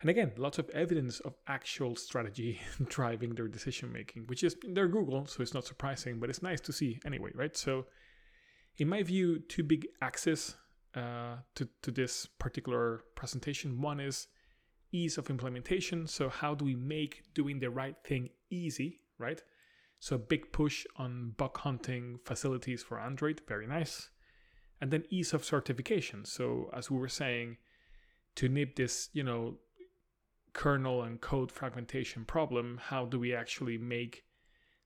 [0.00, 4.88] And again, lots of evidence of actual strategy driving their decision making, which is they're
[4.88, 7.56] Google, so it's not surprising, but it's nice to see anyway, right?
[7.56, 7.86] So,
[8.78, 10.56] in my view, two big axes
[10.94, 13.80] uh, to, to this particular presentation.
[13.80, 14.28] One is
[14.92, 16.06] ease of implementation.
[16.06, 19.42] So, how do we make doing the right thing easy, right?
[19.98, 24.10] So, a big push on bug hunting facilities for Android, very nice.
[24.80, 26.24] And then ease of certification.
[26.24, 27.56] So, as we were saying,
[28.36, 29.56] to nip this, you know,
[30.52, 34.24] kernel and code fragmentation problem, how do we actually make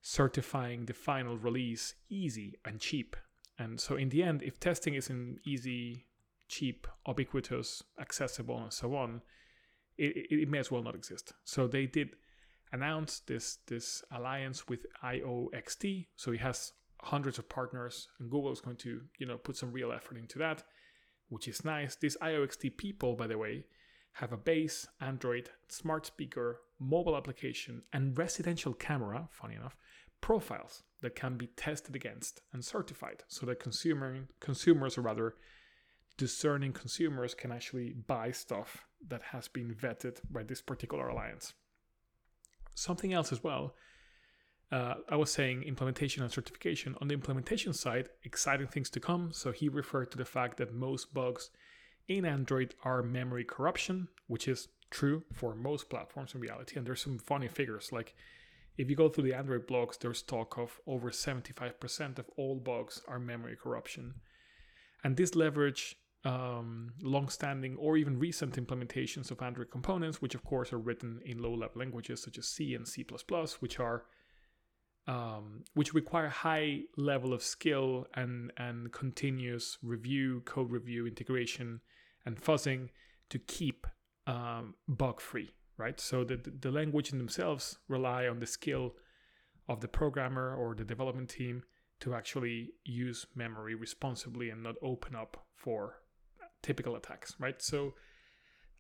[0.00, 3.16] certifying the final release easy and cheap?
[3.58, 6.06] And so, in the end, if testing isn't easy,
[6.48, 9.22] cheap, ubiquitous, accessible, and so on,
[10.00, 11.32] it, it may as well not exist.
[11.44, 12.10] So they did
[12.72, 16.06] announce this this alliance with IOXT.
[16.16, 19.72] So he has hundreds of partners, and Google is going to you know put some
[19.72, 20.62] real effort into that,
[21.28, 21.96] which is nice.
[21.96, 23.64] These IOXT people, by the way,
[24.14, 29.28] have a base Android smart speaker, mobile application, and residential camera.
[29.30, 29.76] Funny enough,
[30.20, 35.34] profiles that can be tested against and certified, so that consumer consumers, or rather
[36.16, 41.54] discerning consumers, can actually buy stuff that has been vetted by this particular alliance.
[42.74, 43.74] Something else as well.
[44.72, 46.96] Uh, I was saying implementation and certification.
[47.00, 49.30] On the implementation side, exciting things to come.
[49.32, 51.50] So he referred to the fact that most bugs
[52.06, 56.76] in Android are memory corruption, which is true for most platforms in reality.
[56.76, 57.90] And there's some funny figures.
[57.92, 58.14] Like
[58.76, 63.02] if you go through the Android blogs, there's talk of over 75% of all bugs
[63.08, 64.14] are memory corruption.
[65.02, 70.72] And this leverage um, long-standing or even recent implementations of Android components, which of course
[70.72, 73.06] are written in low-level languages such as C and C++,
[73.60, 74.04] which are
[75.06, 81.80] um, which require high level of skill and and continuous review, code review, integration,
[82.26, 82.90] and fuzzing
[83.30, 83.86] to keep
[84.26, 85.50] um, bug free.
[85.76, 85.98] Right.
[85.98, 88.94] So the the language in themselves rely on the skill
[89.68, 91.62] of the programmer or the development team
[92.00, 95.99] to actually use memory responsibly and not open up for
[96.62, 97.60] typical attacks, right?
[97.62, 97.94] So,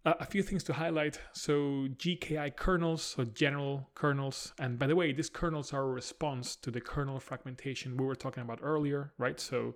[0.04, 1.20] uh, a few things to highlight.
[1.32, 6.56] So, GKI kernels, so general kernels, and by the way, these kernels are a response
[6.56, 9.38] to the kernel fragmentation we were talking about earlier, right?
[9.38, 9.74] So,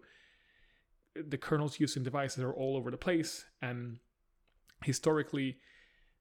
[1.14, 3.98] the kernels used in devices are all over the place, and
[4.82, 5.58] historically,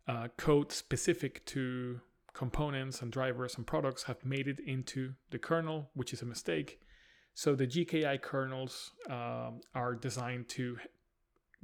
[0.07, 2.01] uh, code specific to
[2.33, 6.79] components and drivers and products have made it into the kernel, which is a mistake.
[7.35, 10.77] So the GKI kernels um, are designed to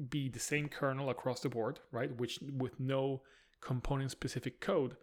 [0.10, 2.16] be the same kernel across the board, right?
[2.18, 3.22] Which with no
[3.62, 4.96] component specific code,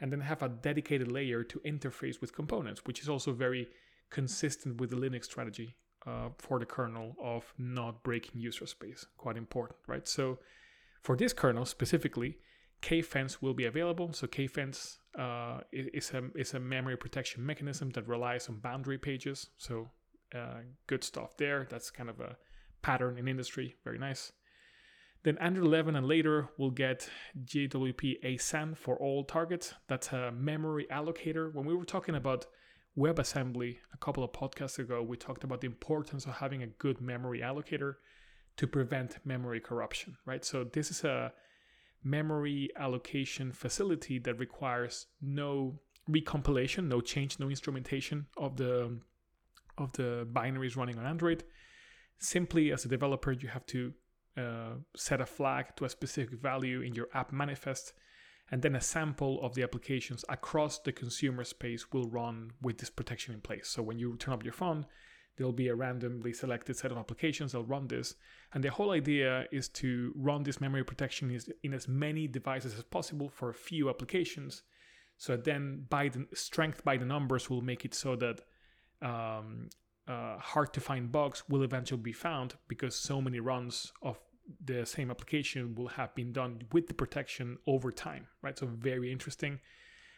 [0.00, 3.68] and then have a dedicated layer to interface with components, which is also very
[4.10, 5.76] consistent with the Linux strategy
[6.06, 9.06] uh, for the kernel of not breaking user space.
[9.18, 10.08] Quite important, right?
[10.08, 10.38] So
[11.02, 12.38] for this kernel specifically,
[12.82, 14.12] KFence will be available.
[14.12, 19.48] So KFence uh, is a is a memory protection mechanism that relies on boundary pages.
[19.58, 19.90] So
[20.34, 21.66] uh, good stuff there.
[21.68, 22.36] That's kind of a
[22.82, 23.76] pattern in industry.
[23.84, 24.32] Very nice.
[25.22, 27.08] Then Android 11 and later we'll get
[27.44, 29.74] GWP-ASan for all targets.
[29.86, 31.52] That's a memory allocator.
[31.52, 32.46] When we were talking about
[32.96, 37.00] WebAssembly a couple of podcasts ago, we talked about the importance of having a good
[37.00, 37.96] memory allocator
[38.56, 40.44] to prevent memory corruption, right?
[40.44, 41.32] So this is a
[42.02, 48.98] memory allocation facility that requires no recompilation, no change, no instrumentation of the
[49.78, 51.44] of the binaries running on Android.
[52.18, 53.94] Simply as a developer, you have to
[54.36, 57.92] uh, set a flag to a specific value in your app manifest,
[58.50, 62.90] and then a sample of the applications across the consumer space will run with this
[62.90, 63.68] protection in place.
[63.68, 64.86] So when you turn up your phone,
[65.36, 68.14] there'll be a randomly selected set of applications that'll run this.
[68.52, 72.84] And the whole idea is to run this memory protection in as many devices as
[72.84, 74.62] possible for a few applications.
[75.16, 78.40] So then, by the strength by the numbers, will make it so that
[79.02, 79.70] um,
[80.10, 84.18] uh, hard to find bugs will eventually be found because so many runs of
[84.64, 88.58] the same application will have been done with the protection over time, right?
[88.58, 89.60] So very interesting.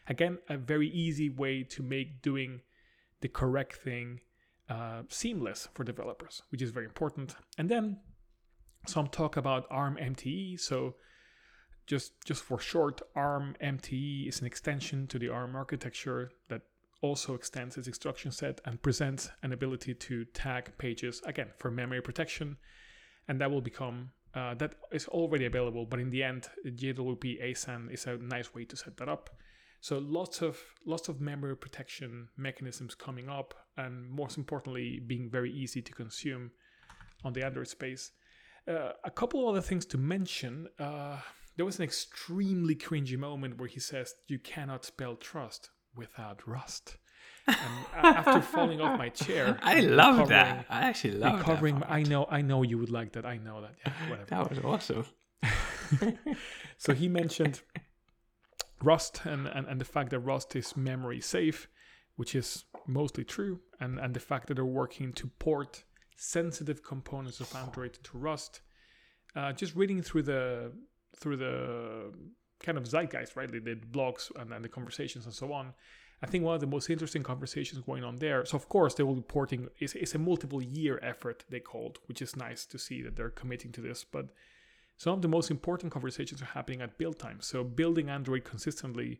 [0.07, 2.61] Again, a very easy way to make doing
[3.21, 4.21] the correct thing
[4.67, 7.35] uh, seamless for developers, which is very important.
[7.59, 7.99] And then
[8.87, 10.59] some talk about ARM MTE.
[10.59, 10.95] So
[11.85, 16.63] just just for short, ARM MTE is an extension to the ARM architecture that
[17.03, 22.01] also extends its instruction set and presents an ability to tag pages again for memory
[22.01, 22.57] protection,
[23.27, 25.85] and that will become uh, that is already available.
[25.85, 29.29] But in the end, GWP-ASan is a nice way to set that up.
[29.81, 35.51] So lots of lots of memory protection mechanisms coming up, and most importantly, being very
[35.51, 36.51] easy to consume
[37.25, 38.11] on the Android space.
[38.65, 40.67] Uh, a couple other things to mention.
[40.79, 41.17] Uh,
[41.57, 46.97] there was an extremely cringy moment where he says, "You cannot spell trust without Rust."
[47.45, 47.57] And
[47.93, 50.65] after falling off my chair, I love that.
[50.69, 51.79] I actually love recovering.
[51.79, 51.91] that.
[51.91, 52.25] I know.
[52.29, 53.25] I know you would like that.
[53.25, 53.75] I know that.
[53.85, 54.29] Yeah, whatever.
[54.29, 55.05] That was awesome.
[56.77, 57.61] so he mentioned
[58.81, 61.67] Rust and, and, and the fact that Rust is memory safe,
[62.15, 65.83] which is mostly true, and, and the fact that they're working to port
[66.15, 68.61] sensitive components of Android to Rust.
[69.35, 70.71] Uh, just reading through the
[71.17, 72.13] through the
[72.63, 73.51] kind of zeitgeist, right?
[73.51, 75.73] They did blogs and, and the conversations and so on.
[76.23, 78.45] I think one of the most interesting conversations going on there.
[78.45, 79.67] So of course they will be porting.
[79.79, 83.29] It's, it's a multiple year effort they called, which is nice to see that they're
[83.29, 84.05] committing to this.
[84.05, 84.29] But
[84.95, 87.39] some of the most important conversations are happening at build time.
[87.41, 89.19] So building Android consistently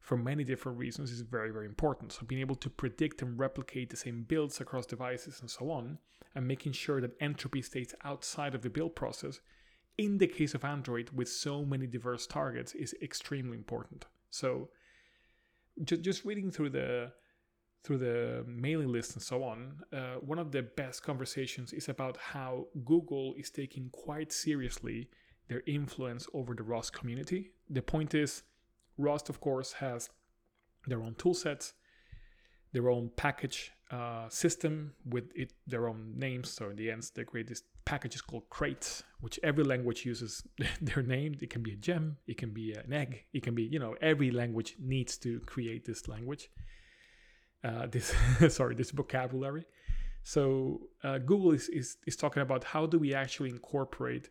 [0.00, 2.12] for many different reasons is very, very important.
[2.12, 5.98] So being able to predict and replicate the same builds across devices and so on,
[6.34, 9.40] and making sure that entropy stays outside of the build process,
[10.04, 14.06] in the case of Android with so many diverse targets, is extremely important.
[14.30, 14.70] So
[15.84, 17.12] just, reading through the
[17.84, 19.58] through the mailing list and so on,
[19.92, 25.08] uh, one of the best conversations is about how Google is taking quite seriously
[25.48, 27.50] their influence over the Rust community.
[27.68, 28.44] The point is,
[28.98, 30.10] Rust, of course, has
[30.86, 31.72] their own toolsets,
[32.72, 36.50] their own package uh, system with it their own names.
[36.50, 40.42] So in the end, they create this packages called crates, which every language uses
[40.80, 41.36] their name.
[41.40, 43.96] It can be a gem, it can be an egg, it can be you know
[44.00, 46.50] every language needs to create this language
[47.64, 48.14] uh, this
[48.54, 49.64] sorry this vocabulary.
[50.24, 54.30] So uh, Google is, is is talking about how do we actually incorporate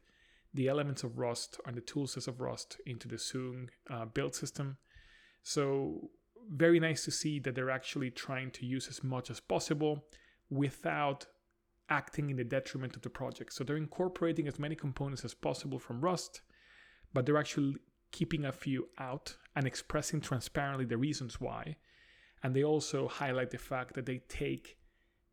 [0.54, 4.78] the elements of Rust and the toolsets of Rust into the Soong uh, build system.
[5.44, 6.10] So
[6.50, 10.04] very nice to see that they're actually trying to use as much as possible
[10.50, 11.26] without
[11.92, 13.54] acting in the detriment of the project.
[13.54, 16.42] So they're incorporating as many components as possible from Rust,
[17.14, 17.76] but they're actually
[18.12, 21.76] keeping a few out and expressing transparently the reasons why
[22.44, 24.78] and they also highlight the fact that they take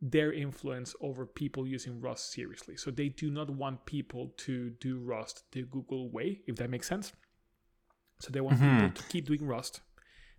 [0.00, 2.76] their influence over people using Rust seriously.
[2.76, 6.86] So they do not want people to do Rust the Google way, if that makes
[6.86, 7.12] sense.
[8.20, 8.86] So they want mm-hmm.
[8.86, 9.80] people to keep doing Rust.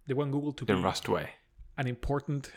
[0.07, 1.31] They want Google to the be Rust way,
[1.77, 2.51] an important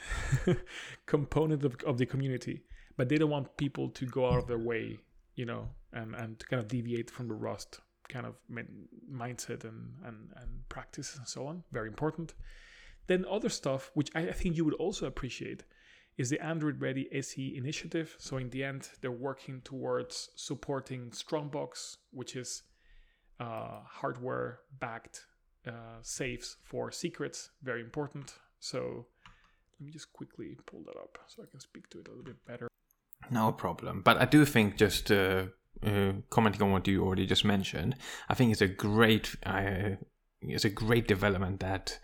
[1.07, 2.62] component of, of the community,
[2.97, 4.98] but they don't want people to go out of their way,
[5.35, 8.35] you know, and and to kind of deviate from the Rust kind of
[9.10, 11.62] mindset and and and practices and so on.
[11.73, 12.35] Very important.
[13.06, 15.64] Then other stuff, which I, think you would also appreciate,
[16.16, 18.14] is the Android Ready SE initiative.
[18.19, 22.62] So in the end, they're working towards supporting Strongbox, which is
[23.40, 25.27] uh, hardware-backed
[25.66, 27.51] uh, safes for secrets.
[27.62, 28.35] Very important.
[28.60, 29.06] So
[29.81, 32.24] let me just quickly pull that up so I can speak to it a little
[32.24, 32.69] bit better.
[33.33, 34.03] No problem.
[34.03, 35.45] But I do think just uh,
[35.83, 37.97] uh, commenting on what you already just mentioned,
[38.29, 39.97] I think it's a great uh,
[40.43, 41.99] it's a great development that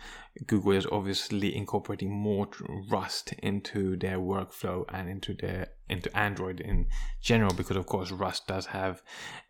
[0.46, 2.48] Google is obviously incorporating more
[2.88, 6.86] Rust into their workflow and into their into Android in
[7.20, 9.02] general because of course Rust does have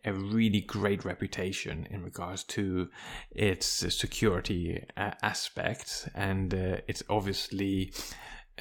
[0.03, 2.89] a really great reputation in regards to
[3.31, 7.93] its security uh, aspects and uh, it's obviously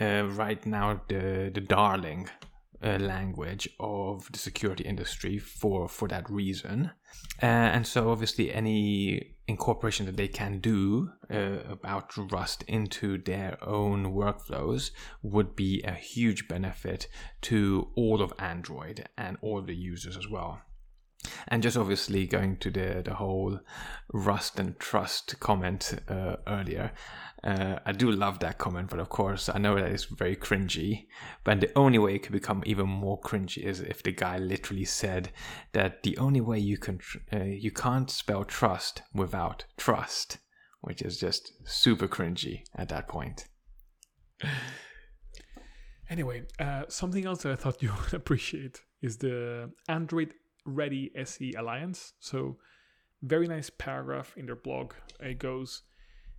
[0.00, 2.28] uh, right now the the darling
[2.82, 6.90] uh, language of the security industry for for that reason,
[7.42, 13.56] uh, and so obviously any incorporation that they can do uh, about Rust into their
[13.64, 14.90] own workflows
[15.22, 17.08] would be a huge benefit
[17.42, 20.60] to all of Android and all the users as well.
[21.48, 23.60] And just obviously going to the the whole
[24.12, 26.92] Rust and trust comment uh, earlier,
[27.44, 31.06] uh, I do love that comment, but of course I know that it's very cringy.
[31.44, 34.84] But the only way it could become even more cringy is if the guy literally
[34.84, 35.30] said
[35.72, 40.38] that the only way you can tr- uh, you can't spell trust without trust,
[40.80, 43.46] which is just super cringy at that point.
[46.10, 50.34] Anyway, uh, something else that I thought you would appreciate is the Android
[50.68, 52.12] Ready SE Alliance.
[52.20, 52.58] So,
[53.22, 54.94] very nice paragraph in their blog.
[55.20, 55.82] It goes,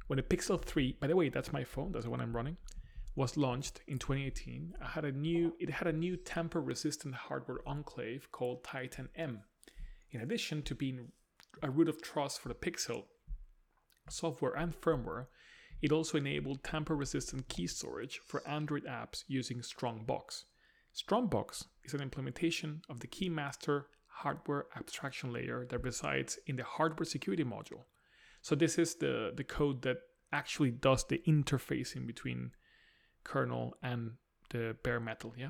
[0.07, 2.57] when the Pixel 3, by the way, that's my phone, that's the one I'm running,
[3.15, 8.31] was launched in 2018, I had a new it had a new tamper-resistant hardware enclave
[8.31, 9.41] called Titan M.
[10.11, 11.11] In addition to being
[11.61, 13.03] a root of trust for the Pixel
[14.09, 15.27] software and firmware,
[15.81, 20.45] it also enabled tamper-resistant key storage for Android apps using Strongbox.
[20.93, 23.83] Strongbox is an implementation of the Keymaster
[24.23, 27.83] hardware abstraction layer that resides in the hardware security module.
[28.41, 29.97] So this is the, the code that
[30.31, 32.51] actually does the interfacing between
[33.23, 34.11] kernel and
[34.49, 35.49] the bare metal, yeah?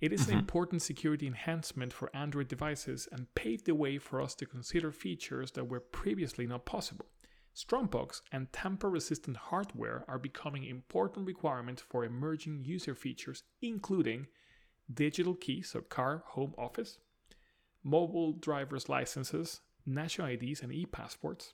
[0.00, 0.40] It is an mm-hmm.
[0.40, 5.52] important security enhancement for Android devices and paved the way for us to consider features
[5.52, 7.06] that were previously not possible.
[7.54, 14.26] Strongbox and tamper resistant hardware are becoming important requirements for emerging user features, including
[14.92, 16.98] digital keys, so car, home, office,
[17.84, 21.52] mobile driver's licenses, national IDs, and e passports,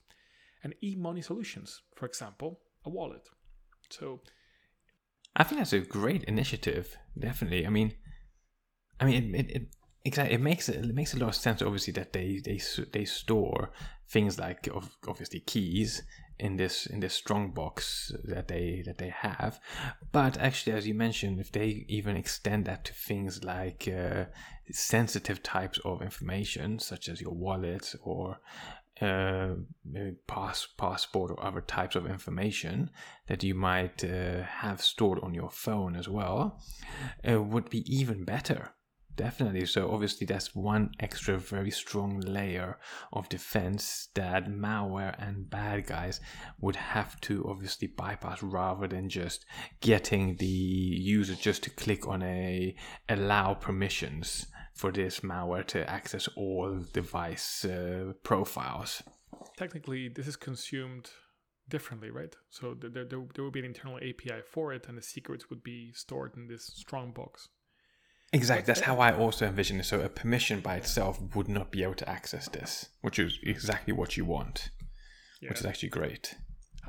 [0.62, 3.28] and e money solutions, for example, a wallet.
[3.90, 4.20] So,
[5.36, 6.96] I think that's a great initiative.
[7.18, 7.66] Definitely.
[7.66, 7.94] I mean,
[9.00, 9.68] I mean, it, it,
[10.04, 11.60] it it makes it, it makes a lot of sense.
[11.60, 12.60] Obviously, that they they
[12.92, 13.70] they store
[14.10, 14.68] things like
[15.06, 16.02] obviously keys
[16.40, 19.60] in this in this strong box that they that they have.
[20.10, 24.24] But actually, as you mentioned, if they even extend that to things like uh,
[24.72, 28.38] sensitive types of information, such as your wallet or
[29.00, 29.54] uh,
[30.26, 32.90] pass passport or other types of information
[33.28, 36.60] that you might uh, have stored on your phone as well,
[37.30, 38.74] uh, would be even better.
[39.16, 39.66] Definitely.
[39.66, 42.78] So obviously, that's one extra very strong layer
[43.12, 46.20] of defense that malware and bad guys
[46.60, 49.44] would have to obviously bypass, rather than just
[49.80, 52.74] getting the user just to click on a
[53.08, 59.02] allow permissions for this malware to access all device uh, profiles.
[59.56, 61.10] technically, this is consumed
[61.68, 62.34] differently, right?
[62.48, 65.50] So, there, there, there there would be an internal API for it, and the secrets
[65.50, 67.48] would be stored in this strong box.
[68.32, 68.66] Exactly.
[68.66, 69.84] That's how I also envision it.
[69.84, 73.92] So a permission by itself would not be able to access this, which is exactly
[73.92, 74.70] what you want,
[75.40, 76.36] which is actually great.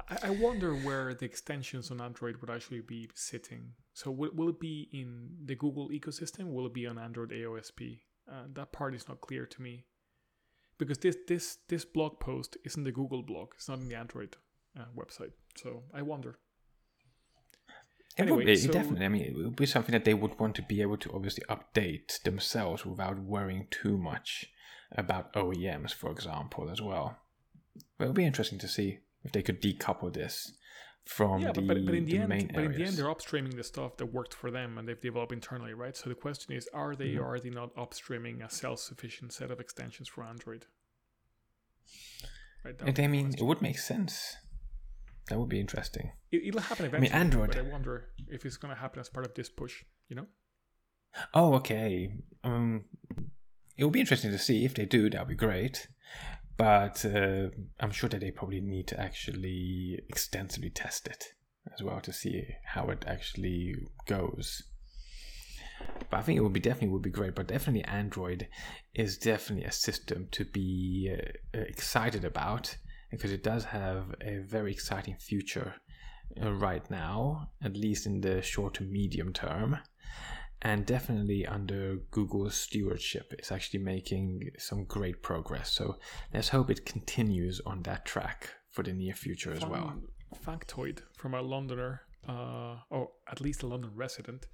[0.09, 3.71] I, I wonder where the extensions on Android would actually be sitting.
[3.93, 6.51] So will, will it be in the Google ecosystem?
[6.53, 7.99] Will it be on Android AOSP?
[8.31, 9.85] Uh, that part is not clear to me.
[10.77, 13.49] Because this this this blog post isn't the Google blog.
[13.55, 14.37] It's not in the Android
[14.79, 15.31] uh, website.
[15.55, 16.39] So I wonder.
[18.17, 19.05] It would Anyway, be, so- definitely.
[19.05, 21.43] I mean, it would be something that they would want to be able to obviously
[21.49, 24.45] update themselves without worrying too much
[24.91, 27.17] about OEMs, for example, as well.
[27.97, 30.51] But it would be interesting to see if they could decouple this
[31.05, 32.95] from yeah, the, but, but, but in the, the end, main but in the end,
[32.97, 35.95] they're upstreaming the stuff that worked for them and they've developed internally, right?
[35.95, 37.23] So the question is, are they Mm-hmm.
[37.23, 40.65] or are they not upstreaming a self-sufficient set of extensions for Android?
[42.63, 42.75] Right.
[42.81, 43.43] And I mean, question.
[43.45, 44.35] it would make sense.
[45.31, 46.11] That would be interesting.
[46.29, 47.09] It, it'll happen eventually.
[47.09, 47.21] I mean.
[47.21, 49.85] Android- But I wonder if it's going to happen as part of this push.
[50.09, 50.25] You know?
[51.33, 52.13] Oh, okay.
[52.43, 52.83] Um,
[53.77, 55.09] it will be interesting to see if they do.
[55.09, 55.87] That would be great.
[56.57, 57.47] But uh,
[57.79, 61.23] I'm sure that they probably need to actually extensively test it
[61.73, 63.75] as well to see how it actually
[64.07, 64.63] goes.
[66.09, 67.35] But I think it would be definitely would be great.
[67.35, 68.49] But definitely Android
[68.93, 71.09] is definitely a system to be
[71.55, 72.75] uh, excited about
[73.11, 75.75] because it does have a very exciting future
[76.41, 79.77] uh, right now, at least in the short to medium term
[80.61, 85.71] and definitely under Google's stewardship, it's actually making some great progress.
[85.71, 85.97] So
[86.33, 89.95] let's hope it continues on that track for the near future as well.
[90.45, 94.45] Factoid from a Londoner, uh, or at least a London resident.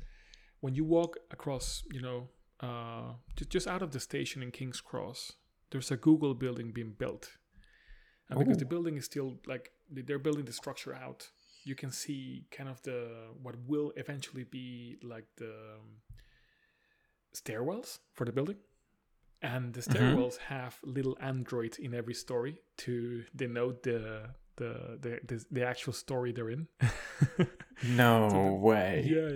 [0.62, 2.30] When you walk across, you know,
[2.62, 5.34] uh, ju- just out of the station in King's Cross,
[5.72, 7.32] there's a Google building being built.
[8.30, 8.60] And because Ooh.
[8.60, 11.30] the building is still like they- they're building the structure out,
[11.64, 13.00] you can see kind of the
[13.42, 15.50] what will eventually be like the
[15.80, 16.02] um,
[17.34, 18.58] stairwells for the building.
[19.42, 25.46] And the stairwells have little androids in every story to denote the the the the,
[25.52, 26.68] the actual story they're in.
[27.84, 29.06] No way.
[29.08, 29.30] yeah,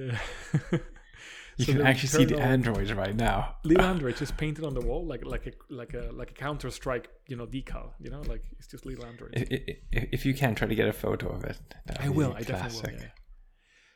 [0.72, 0.80] yeah.
[1.58, 3.56] You So can actually see the androids right now.
[3.64, 6.70] little android just painted on the wall like like a like a like a counter
[6.72, 10.26] strike you know decal you know like it's just little android I- I- I- If
[10.26, 11.58] you can, try to get a photo of it.
[12.00, 13.10] I will i definitely will yeah.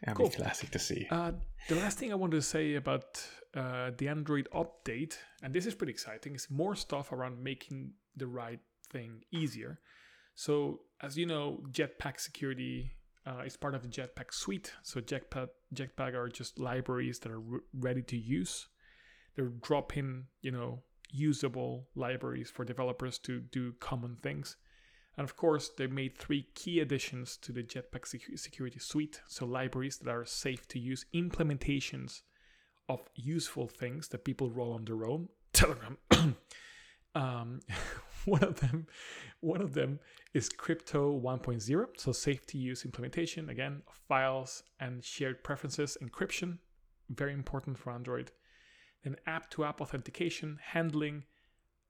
[0.02, 0.30] That'd Cool.
[0.30, 1.08] be classic to see.
[1.10, 1.32] uh,
[1.70, 3.06] the last thing i wanted to say about
[3.62, 7.78] uh, the android update and this is pretty exciting is more stuff around making
[8.22, 8.60] the right
[8.92, 9.80] thing easier
[10.36, 11.46] so as you know
[11.78, 12.92] jetpack security
[13.26, 14.74] uh, is part of the jetpack suite.
[14.84, 18.68] So jetpack jetpack are just libraries that are re- ready to use.
[19.36, 24.58] They're drop-in you know usable libraries for developers to do common things.
[25.18, 29.22] And of course they made three key additions to the jetpack secu- security suite.
[29.28, 32.22] So libraries that are safe to use implementations
[32.88, 35.30] of useful things that people roll on their own.
[35.54, 35.98] Telegram
[37.16, 37.60] um,
[38.26, 38.88] one of them
[39.40, 40.00] one of them
[40.34, 46.58] is crypto 1.0 so safe to use implementation again of files and shared preferences encryption
[47.10, 48.32] very important for android.
[49.04, 51.24] Then app to app authentication handling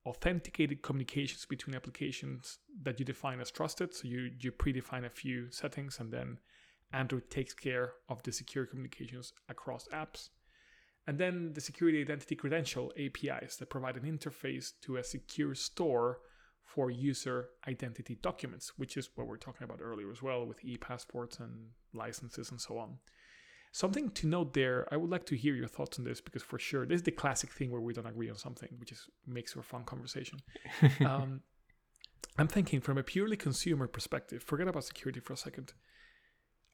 [0.06, 3.94] authenticated communications between applications that you define as trusted.
[3.94, 6.40] So you you predefine a few settings and then
[6.94, 10.30] android takes care of the secure communications across apps
[11.07, 16.19] and then the security identity credential APIs that provide an interface to a secure store
[16.64, 20.77] for user identity documents, which is what we're talking about earlier as well with e
[20.77, 22.98] passports and licenses and so on.
[23.72, 26.57] Something to note there, I would like to hear your thoughts on this because for
[26.57, 29.53] sure this is the classic thing where we don't agree on something, which is makes
[29.53, 30.40] for a fun conversation.
[31.06, 31.41] um,
[32.38, 35.73] I'm thinking from a purely consumer perspective, forget about security for a second.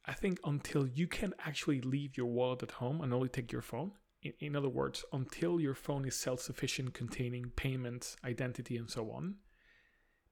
[0.06, 3.62] I think until you can actually leave your wallet at home and only take your
[3.62, 3.92] phone,
[4.40, 9.36] in, other words, until your phone is self sufficient, containing payments, identity, and so on,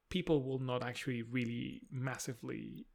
[0.09, 2.85] people will not actually really massively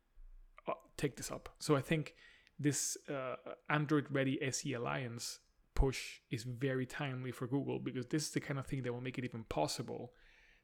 [0.69, 1.49] uh, take this up.
[1.59, 2.15] So I think
[2.59, 3.37] this uh,
[3.69, 5.41] Android Ready SE Alliance
[5.75, 9.01] push is very timely for Google because this is the kind of thing that will
[9.01, 10.13] make it even possible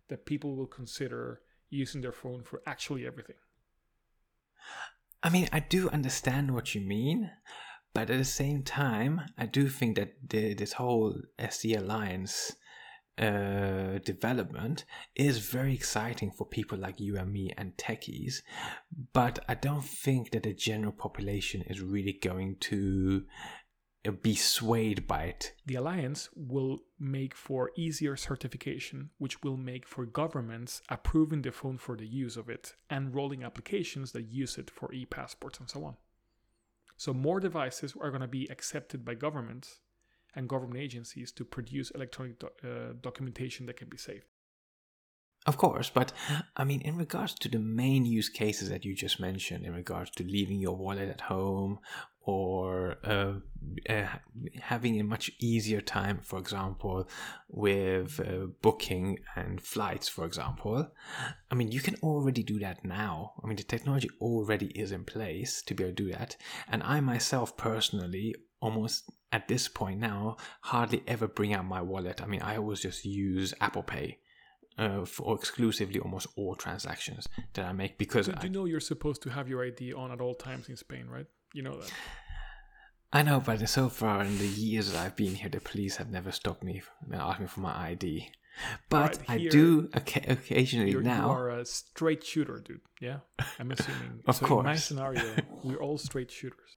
[0.09, 3.36] that people will consider using their phone for actually everything.
[5.23, 7.31] I mean, I do understand what you mean,
[7.92, 12.52] but at the same time, I do think that the, this whole SE Alliance
[13.20, 14.84] uh, development
[15.14, 18.36] is very exciting for people like you and me and techies.
[19.12, 23.24] But I don't think that the general population is really going to
[24.06, 25.52] uh, be swayed by it.
[25.66, 31.76] The alliance will make for easier certification, which will make for governments approving the phone
[31.76, 35.68] for the use of it and rolling applications that use it for e passports and
[35.68, 35.96] so on.
[37.01, 39.81] So, more devices are going to be accepted by governments
[40.35, 44.27] and government agencies to produce electronic do- uh, documentation that can be saved.
[45.46, 46.12] Of course, but
[46.54, 50.10] I mean, in regards to the main use cases that you just mentioned, in regards
[50.12, 51.78] to leaving your wallet at home
[52.20, 53.32] or uh,
[53.88, 54.06] uh,
[54.60, 57.08] having a much easier time, for example,
[57.48, 60.90] with uh, booking and flights, for example,
[61.50, 63.32] I mean, you can already do that now.
[63.42, 66.36] I mean, the technology already is in place to be able to do that.
[66.68, 72.20] And I myself personally almost at this point now hardly ever bring out my wallet.
[72.20, 74.18] I mean, I always just use Apple Pay
[74.81, 78.81] uh, for exclusively almost all transactions that I make because Do I, you know you're
[78.81, 81.27] supposed to have your ID on at all times in Spain, right?
[81.52, 81.93] You know that.
[83.12, 86.11] I know, but so far in the years that I've been here, the police have
[86.11, 88.31] never stopped me and asked for my ID.
[88.89, 91.27] But Right, I do oca- occasionally You're, now.
[91.27, 92.81] You are a straight shooter, dude.
[93.01, 93.19] Yeah,
[93.59, 94.23] I'm assuming.
[94.27, 96.77] Of so In my scenario, we're all straight shooters.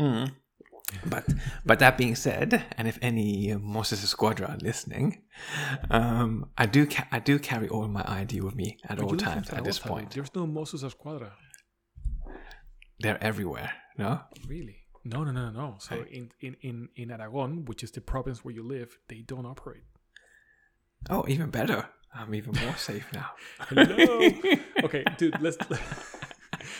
[0.00, 0.32] Mm.
[1.04, 1.24] But
[1.64, 5.22] but that being said, and if any Mossos Esquadra are listening,
[5.90, 9.16] um, I do ca- I do carry all my ID with me at all you
[9.16, 9.50] live in times.
[9.50, 9.90] At this dude.
[9.90, 11.32] point, there's no Mossos Esquadra.
[13.00, 13.72] they're everywhere.
[13.98, 14.76] No, Really?
[15.04, 15.76] No, no, no, no.
[15.78, 19.46] So in, in, in, in Aragon, which is the province where you live, they don't
[19.46, 19.84] operate.
[21.10, 21.88] oh, even better.
[22.14, 23.30] I'm even more safe now.
[23.68, 24.30] Hello.
[24.84, 25.40] okay, dude.
[25.40, 25.58] Let's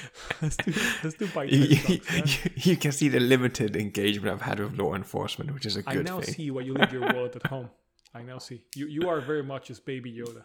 [0.42, 2.14] let's do let's do bite you, stuff,
[2.46, 5.82] you- you can see the limited engagement I've had with law enforcement, which is a
[5.82, 5.98] good thing.
[6.14, 6.34] I now thing.
[6.34, 7.70] see why you leave your wallet at home.
[8.14, 8.86] I now see you.
[8.86, 10.44] You are very much as Baby Yoda.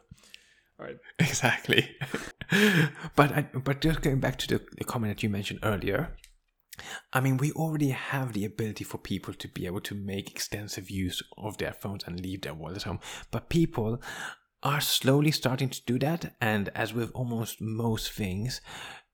[0.79, 0.97] All right.
[1.19, 1.95] Exactly.
[3.15, 6.17] but I, but just going back to the, the comment that you mentioned earlier,
[7.13, 10.89] I mean, we already have the ability for people to be able to make extensive
[10.89, 12.99] use of their phones and leave their wallet at home.
[13.29, 14.01] But people
[14.63, 18.61] are slowly starting to do that, and as with almost most things,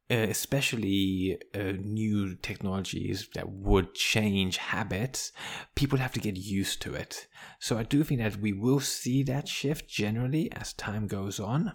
[0.10, 5.32] uh, especially uh, new technologies that would change habits,
[5.76, 7.28] people have to get used to it.
[7.60, 11.74] So I do think that we will see that shift generally as time goes on.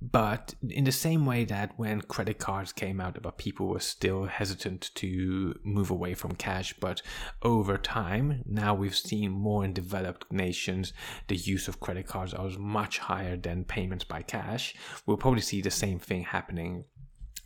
[0.00, 4.24] But in the same way that when credit cards came out, but people were still
[4.24, 7.02] hesitant to move away from cash, but
[7.42, 10.92] over time, now we've seen more in developed nations,
[11.28, 14.74] the use of credit cards are much higher than payments by cash.
[15.06, 16.84] We'll probably see the same thing happening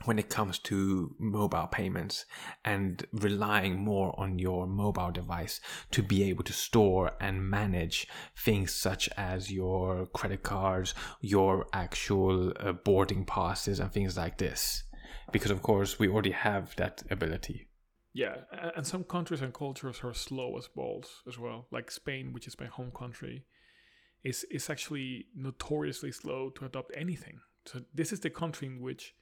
[0.05, 2.27] when it comes to mobile payments
[2.65, 5.61] and relying more on your mobile device
[5.91, 8.07] to be able to store and manage
[8.37, 14.85] things such as your credit cards, your actual uh, boarding passes, and things like this.
[15.33, 17.69] Because, of course, we already have that ability.
[18.13, 18.37] Yeah,
[18.77, 21.67] and some countries and cultures are slow as balls as well.
[21.71, 23.45] Like Spain, which is my home country,
[24.25, 27.41] is is actually notoriously slow to adopt anything.
[27.67, 29.15] So this is the country in which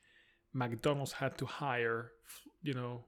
[0.54, 2.12] McDonald's had to hire,
[2.62, 3.04] you know,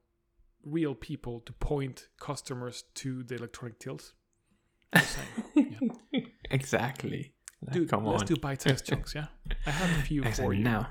[0.65, 4.13] real people to point customers to the electronic tills.
[4.95, 5.01] Yeah.
[6.51, 7.33] Exactly.
[7.73, 8.27] Dude, come let's on.
[8.29, 9.15] do bite-sized chunks.
[9.17, 9.27] Yeah,
[9.67, 10.63] I have a few for you.
[10.63, 10.89] Now,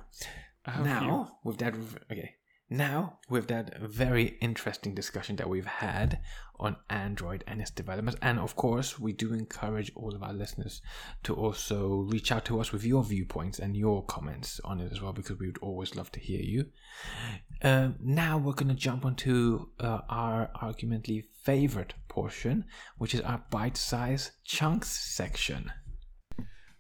[0.66, 1.08] I have a few.
[1.08, 1.74] now with that
[2.12, 2.36] okay
[2.70, 6.20] now with that very interesting discussion that we've had
[6.60, 10.82] on android and its developments and of course we do encourage all of our listeners
[11.22, 15.02] to also reach out to us with your viewpoints and your comments on it as
[15.02, 16.66] well because we would always love to hear you.
[17.62, 22.66] Um, now we're going to jump onto uh, our argumentally favorite portion
[22.98, 25.72] which is our bite-size chunks section.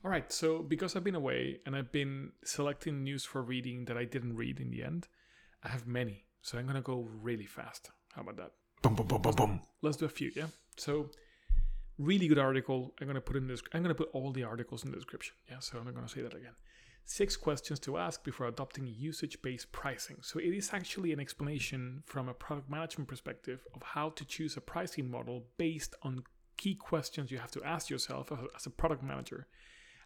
[0.06, 3.98] All right, so because I've been away and I've been selecting news for reading that
[3.98, 5.07] I didn't read in the end,
[5.66, 6.24] I have many.
[6.42, 7.92] So I'm gonna go really fast.
[8.14, 8.52] How about that?
[8.84, 10.48] boom boom boom boom boom Let's do a few, yeah.
[10.78, 11.10] So
[11.98, 12.94] really good article.
[13.02, 13.62] I'm gonna put in this.
[13.74, 15.34] I'm gonna put all the articles in the description.
[15.50, 16.56] Yeah, so I'm not gonna say that again.
[17.08, 20.18] Six questions to ask before adopting usage-based pricing.
[20.22, 24.58] So it is actually an explanation from a product management perspective of how to choose
[24.58, 26.24] a pricing model based on
[26.58, 29.46] key questions you have to ask yourself as a- as a product manager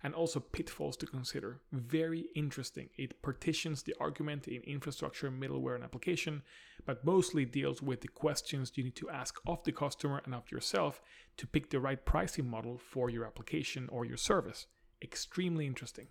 [0.03, 1.59] and also pitfalls to consider.
[1.71, 2.89] Very interesting.
[2.97, 6.43] It partitions the argument in infrastructure, middleware, and application,
[6.85, 10.51] but mostly deals with the questions you need to ask of the customer and of
[10.51, 11.01] yourself
[11.37, 14.67] to pick the right pricing model for your application or your service.
[15.01, 16.07] Extremely interesting.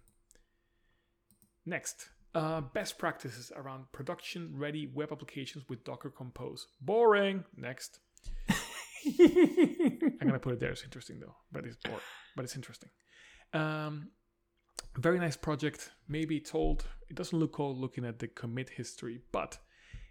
[1.64, 6.66] Next, uh, best practices around production ready web applications with Docker Compose.
[6.80, 7.44] Boring.
[7.56, 8.00] Next.
[8.48, 10.70] I'm gonna put it there.
[10.70, 12.00] It's interesting though, but it's boring.
[12.36, 12.90] But it's interesting.
[13.52, 14.08] Um,
[14.96, 15.90] very nice project.
[16.08, 16.86] Maybe told.
[17.08, 19.58] It doesn't look old looking at the commit history, but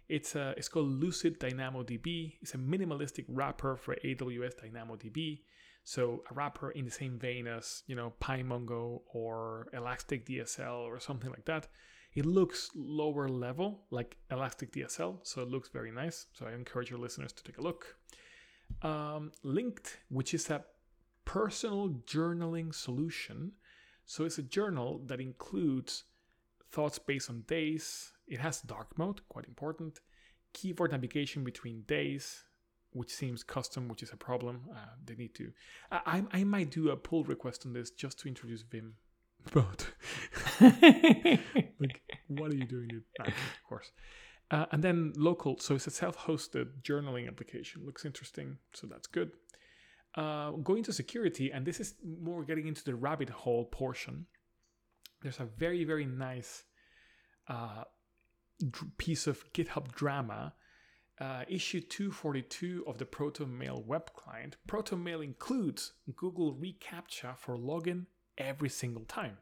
[0.08, 2.38] it's uh, it's called Lucid DynamoDB.
[2.40, 5.40] It's a minimalistic wrapper for AWS DynamoDB.
[5.84, 11.00] So a wrapper in the same vein as you know PyMongo or Elastic DSL or
[11.00, 11.68] something like that.
[12.14, 16.26] It looks lower level like Elastic DSL, so it looks very nice.
[16.32, 17.96] So I encourage your listeners to take a look.
[18.82, 20.64] Um, Linked, which is a
[21.28, 23.52] personal journaling solution.
[24.06, 26.04] So it's a journal that includes
[26.72, 28.12] thoughts based on days.
[28.26, 30.00] It has dark mode, quite important.
[30.54, 32.44] Keyboard navigation between days,
[32.92, 34.62] which seems custom, which is a problem.
[34.74, 35.52] Uh, they need to.
[35.92, 38.94] I, I might do a pull request on this just to introduce Vim.
[39.52, 39.86] But
[41.80, 43.02] like, what are you doing?
[43.20, 43.32] Of
[43.68, 43.92] course.
[44.50, 47.84] Uh, and then local, so it's a self-hosted journaling application.
[47.84, 49.30] Looks interesting, so that's good.
[50.18, 54.26] Uh, going to security, and this is more getting into the rabbit hole portion.
[55.22, 56.64] There's a very very nice
[57.46, 57.84] uh,
[58.96, 60.54] piece of GitHub drama.
[61.20, 64.56] Uh, issue 242 of the ProtonMail web client.
[64.66, 69.38] ProtonMail includes Google reCAPTCHA for login every single time.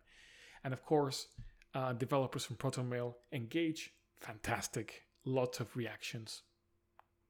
[0.62, 1.28] And of course,
[1.74, 3.92] uh, developers from ProtonMail engage.
[4.20, 5.04] Fantastic.
[5.24, 6.42] Lots of reactions.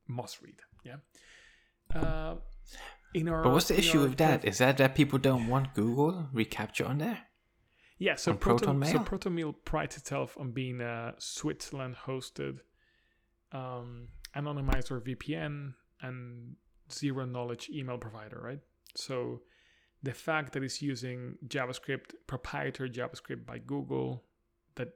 [0.09, 0.63] Must read.
[0.85, 0.97] Yeah.
[1.95, 2.37] Uh,
[3.15, 4.45] in our, But what's the issue with that?
[4.45, 7.19] Is that that people don't want Google reCAPTCHA on there?
[7.99, 9.07] Yeah, so on Proton, so ProtonMail?
[9.07, 12.59] ProtonMail prides itself on being a Switzerland hosted,
[13.53, 16.57] um, anonymized or VPN and
[16.93, 18.61] zero knowledge email provider, right?
[18.95, 19.41] So
[20.03, 24.25] the fact that it's using JavaScript, proprietary JavaScript by Google,
[24.75, 24.89] that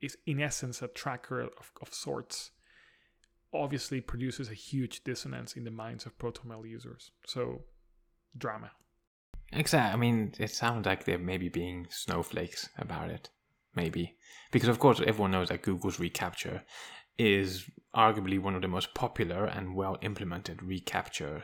[0.00, 2.50] is in essence a tracker of, of sorts,
[3.54, 7.10] obviously produces a huge dissonance in the minds of ProtonMail users.
[7.26, 7.62] So
[8.36, 8.70] drama.
[9.52, 9.92] Exactly.
[9.92, 13.30] I mean, it sounds like they're maybe being snowflakes about it.
[13.74, 14.16] Maybe.
[14.50, 16.62] Because, of course, everyone knows that Google's reCAPTCHA
[17.16, 17.64] is
[17.94, 21.42] arguably one of the most popular and well implemented reCAPTCHA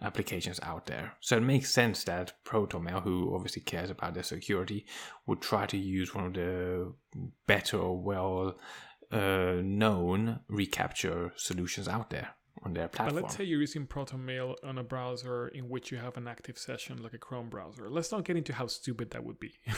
[0.00, 1.14] applications out there.
[1.20, 4.86] So it makes sense that ProtonMail, who obviously cares about their security,
[5.26, 6.92] would try to use one of the
[7.46, 8.58] better or well
[9.12, 12.30] uh, known reCAPTCHA solutions out there
[12.62, 13.14] on their platform.
[13.14, 16.58] But let's say you're using ProtonMail on a browser in which you have an active
[16.58, 17.90] session like a Chrome browser.
[17.90, 19.54] Let's not get into how stupid that would be.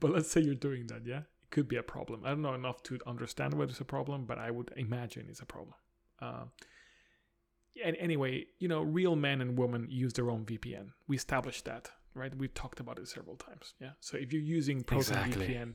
[0.00, 1.20] but let's say you're doing that, yeah?
[1.20, 2.22] It could be a problem.
[2.24, 5.40] I don't know enough to understand whether it's a problem, but I would imagine it's
[5.40, 5.74] a problem.
[6.20, 6.44] Uh,
[7.84, 10.88] and anyway, you know, real men and women use their own VPN.
[11.08, 12.34] We established that, right?
[12.34, 13.74] We've talked about it several times.
[13.80, 13.90] Yeah.
[14.00, 15.48] So if you're using Proton Exactly.
[15.48, 15.74] VPN,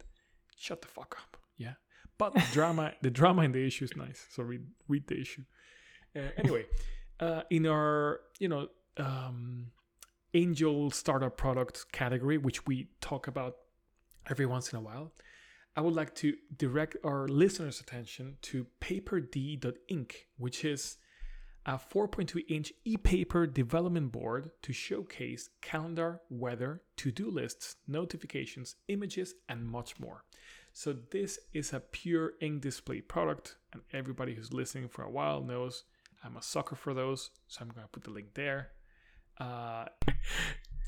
[0.56, 1.38] shut the fuck up.
[1.62, 1.74] Yeah.
[2.18, 4.26] But the drama, the drama in the issue is nice.
[4.30, 5.44] So read read the issue.
[6.16, 6.66] Uh, anyway,
[7.20, 8.68] uh, in our you know
[8.98, 9.72] um,
[10.34, 13.56] angel startup product category, which we talk about
[14.30, 15.12] every once in a while,
[15.76, 20.98] I would like to direct our listeners' attention to PaperD.Ink, which is
[21.66, 28.76] a 4.2 inch e paper development board to showcase calendar, weather, to do lists, notifications,
[28.88, 30.24] images, and much more.
[30.73, 35.41] So, this is a pure ink display product, and everybody who's listening for a while
[35.41, 35.84] knows
[36.23, 37.30] I'm a sucker for those.
[37.48, 38.69] So, I'm going to put the link there.
[39.39, 39.85] Uh,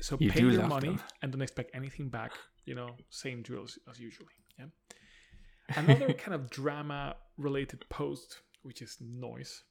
[0.00, 1.00] so, You pay your money them.
[1.22, 2.32] and don't expect anything back.
[2.64, 4.32] You know, same drill as, as usually.
[4.58, 4.66] Yeah.
[5.76, 9.64] Another kind of drama related post, which is noise,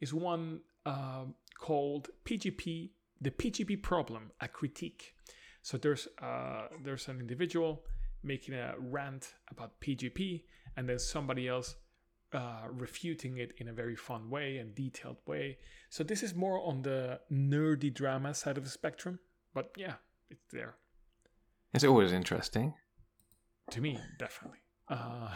[0.00, 5.14] is one um, called PGP, the PGP problem, a critique.
[5.60, 7.84] So there's uh, there's an individual
[8.22, 10.42] making a rant about PGP,
[10.76, 11.76] and then somebody else
[12.32, 15.58] uh, refuting it in a very fun way and detailed way.
[15.90, 19.18] So this is more on the nerdy drama side of the spectrum,
[19.54, 19.94] but yeah,
[20.30, 20.76] it's there
[21.74, 22.74] It's always interesting.
[23.70, 24.58] to me, definitely.
[24.88, 25.30] Uh,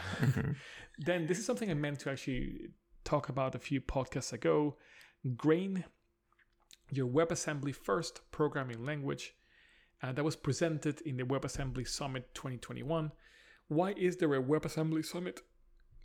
[0.99, 2.69] then this is something I meant to actually
[3.03, 4.77] talk about a few podcasts ago.
[5.35, 5.85] Grain,
[6.91, 9.35] your WebAssembly first programming language,
[10.03, 13.11] uh, that was presented in the WebAssembly Summit 2021.
[13.67, 15.41] Why is there a WebAssembly Summit?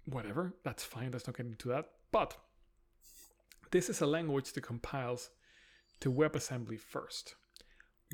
[0.06, 1.10] Whatever, that's fine.
[1.12, 1.86] Let's not get into that.
[2.10, 2.36] But
[3.70, 5.30] this is a language that compiles
[6.00, 7.34] to WebAssembly first.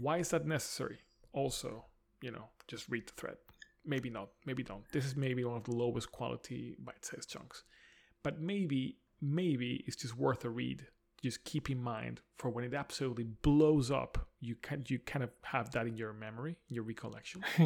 [0.00, 0.98] Why is that necessary?
[1.32, 1.86] Also,
[2.20, 3.36] you know, just read the thread.
[3.84, 4.84] Maybe not, maybe don't.
[4.92, 7.64] This is maybe one of the lowest quality bite-sized chunks.
[8.22, 10.86] But maybe, maybe it's just worth a read.
[11.22, 15.30] Just keep in mind for when it absolutely blows up, you can you kind of
[15.42, 17.42] have that in your memory, your recollection.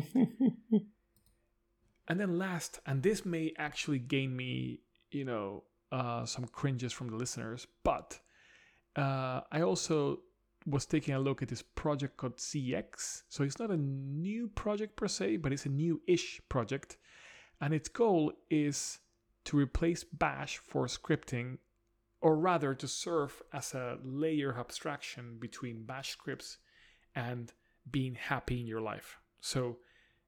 [2.09, 4.81] and then last, and this may actually gain me,
[5.11, 8.19] you know, uh, some cringes from the listeners, but
[8.97, 10.21] uh, I also
[10.67, 13.23] was taking a look at this project called ZX.
[13.29, 16.97] So it's not a new project per se, but it's a new-ish project,
[17.61, 18.99] and its goal is
[19.45, 21.59] to replace Bash for scripting,
[22.23, 26.59] or rather to serve as a layer of abstraction between Bash scripts
[27.17, 27.53] and
[27.91, 29.19] being happy in your life.
[29.41, 29.79] So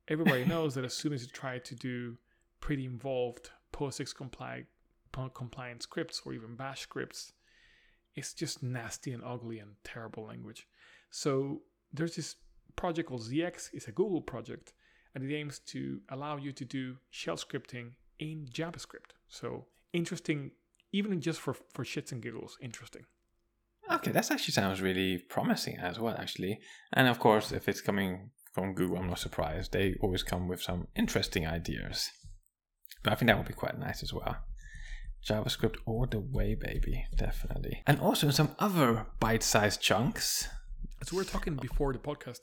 [0.09, 2.19] everybody knows that as soon as you try to do
[2.61, 4.67] pretty involved POSIX compli-
[5.35, 7.33] compliant scripts or even Bash scripts,
[8.17, 10.67] it's just nasty and ugly and terrible language.
[11.11, 11.63] So
[11.93, 12.35] there's this
[12.75, 13.71] project called ZX.
[13.73, 14.73] It's a Google project,
[15.15, 19.13] and it aims to allow you to do shell scripting in JavaScript.
[19.29, 20.51] So interesting,
[20.95, 23.05] even just for for shits and giggles, interesting.
[23.91, 26.59] Okay, that actually sounds really promising as well, actually.
[26.93, 29.73] And of course, if it's coming from Google, I'm not surprised.
[29.73, 32.11] They always come with some interesting ideas.
[33.03, 34.37] But I think that would be quite nice as well.
[35.29, 37.83] JavaScript all the way, baby, definitely.
[37.87, 40.49] And also some other bite-sized chunks.
[41.03, 42.41] As we were talking before the podcast,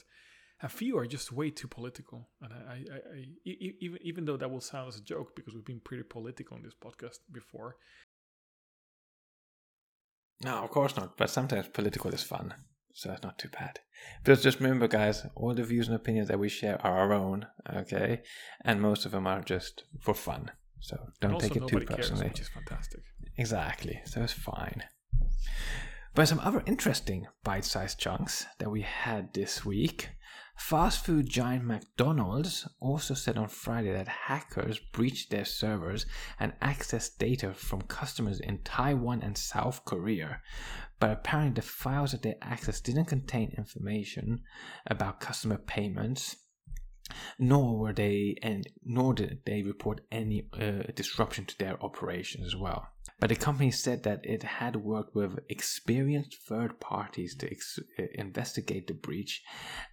[0.63, 4.51] a few are just way too political, and I, I, I, even even though that
[4.51, 7.77] will sound as a joke because we've been pretty political in this podcast before,
[10.43, 11.17] No, of course not.
[11.17, 12.53] But sometimes political is fun,
[12.93, 13.79] so that's not too bad.
[14.23, 17.45] But just remember, guys, all the views and opinions that we share are our own,
[17.75, 18.21] okay?
[18.65, 20.51] And most of them are just for fun.
[20.79, 22.29] So don't take it too nobody cares, personally.
[22.29, 23.01] which is fantastic.
[23.37, 24.01] Exactly.
[24.05, 24.83] So it's fine.
[26.13, 30.09] But some other interesting bite sized chunks that we had this week.
[30.61, 36.05] Fast food giant McDonald's also said on Friday that hackers breached their servers
[36.39, 40.39] and accessed data from customers in Taiwan and South Korea.
[40.97, 44.43] But apparently, the files that they accessed didn't contain information
[44.87, 46.37] about customer payments,
[47.37, 52.55] nor were they and nor did they report any uh, disruption to their operations as
[52.55, 52.87] well.
[53.19, 58.03] But the company said that it had worked with experienced third parties to ex- uh,
[58.15, 59.43] investigate the breach,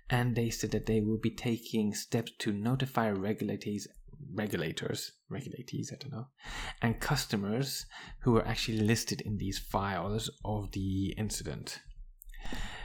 [0.08, 3.86] and they said that they will be taking steps to notify regulators,
[4.32, 6.28] regulators, regulators, I don't know,
[6.80, 7.84] and customers
[8.22, 11.80] who were actually listed in these files of the incident.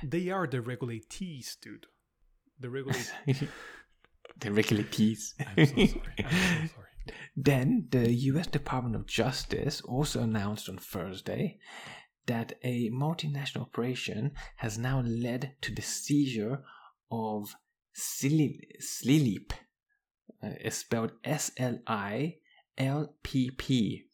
[0.04, 1.86] They are the regulatees, dude.
[2.60, 3.14] The regulate.
[4.40, 5.36] the regulators.
[5.58, 6.16] I'm so sorry.
[6.20, 6.88] I'm so sorry.
[7.36, 11.60] Then the US Department of Justice also announced on Thursday
[12.28, 16.64] that a multinational operation has now led to the seizure
[17.12, 17.54] of
[17.96, 19.52] Slilpp.
[20.42, 22.38] Uh, it's spelled S L I
[22.78, 24.06] L P P,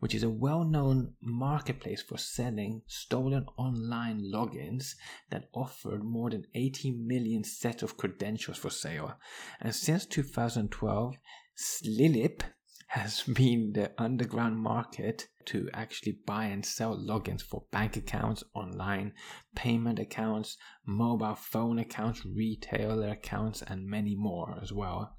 [0.00, 4.94] which is a well known marketplace for selling stolen online logins
[5.30, 9.18] that offered more than 80 million sets of credentials for sale.
[9.60, 11.16] And since 2012,
[11.56, 12.42] Slilpp
[12.88, 19.12] has been the underground market to actually buy and sell logins for bank accounts, online
[19.54, 25.16] payment accounts, mobile phone accounts, retailer accounts, and many more as well.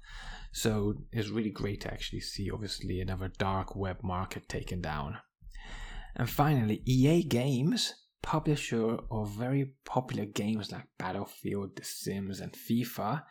[0.52, 5.18] So it's really great to actually see, obviously, another dark web market taken down.
[6.16, 13.22] And finally, EA Games publisher of very popular games like Battlefield, The Sims, and FIFA,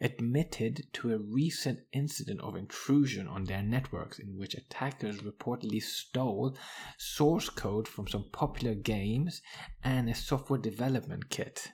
[0.00, 6.56] admitted to a recent incident of intrusion on their networks in which attackers reportedly stole
[6.98, 9.42] source code from some popular games
[9.82, 11.72] and a software development kit.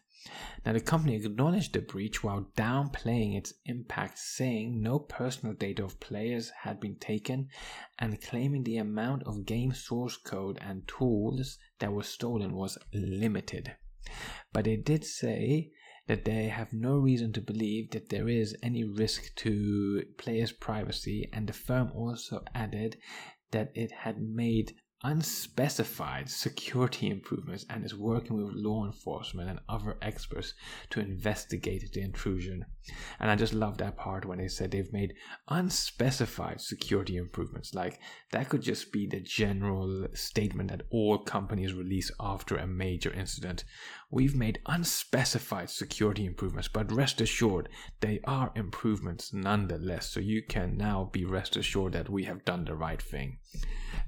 [0.64, 5.98] Now, the company acknowledged the breach while downplaying its impact, saying no personal data of
[5.98, 7.48] players had been taken
[7.98, 13.74] and claiming the amount of game source code and tools that were stolen was limited.
[14.52, 15.72] But they did say
[16.06, 21.28] that they have no reason to believe that there is any risk to players' privacy,
[21.32, 22.98] and the firm also added
[23.50, 29.96] that it had made unspecified security improvements and is working with law enforcement and other
[30.00, 30.54] experts
[30.90, 32.64] to investigate the intrusion.
[33.18, 35.14] And I just love that part when they said they've made
[35.48, 37.74] unspecified security improvements.
[37.74, 38.00] Like
[38.30, 43.64] that could just be the general statement that all companies release after a major incident.
[44.12, 47.70] We've made unspecified security improvements, but rest assured
[48.00, 50.10] they are improvements nonetheless.
[50.10, 53.38] So you can now be rest assured that we have done the right thing.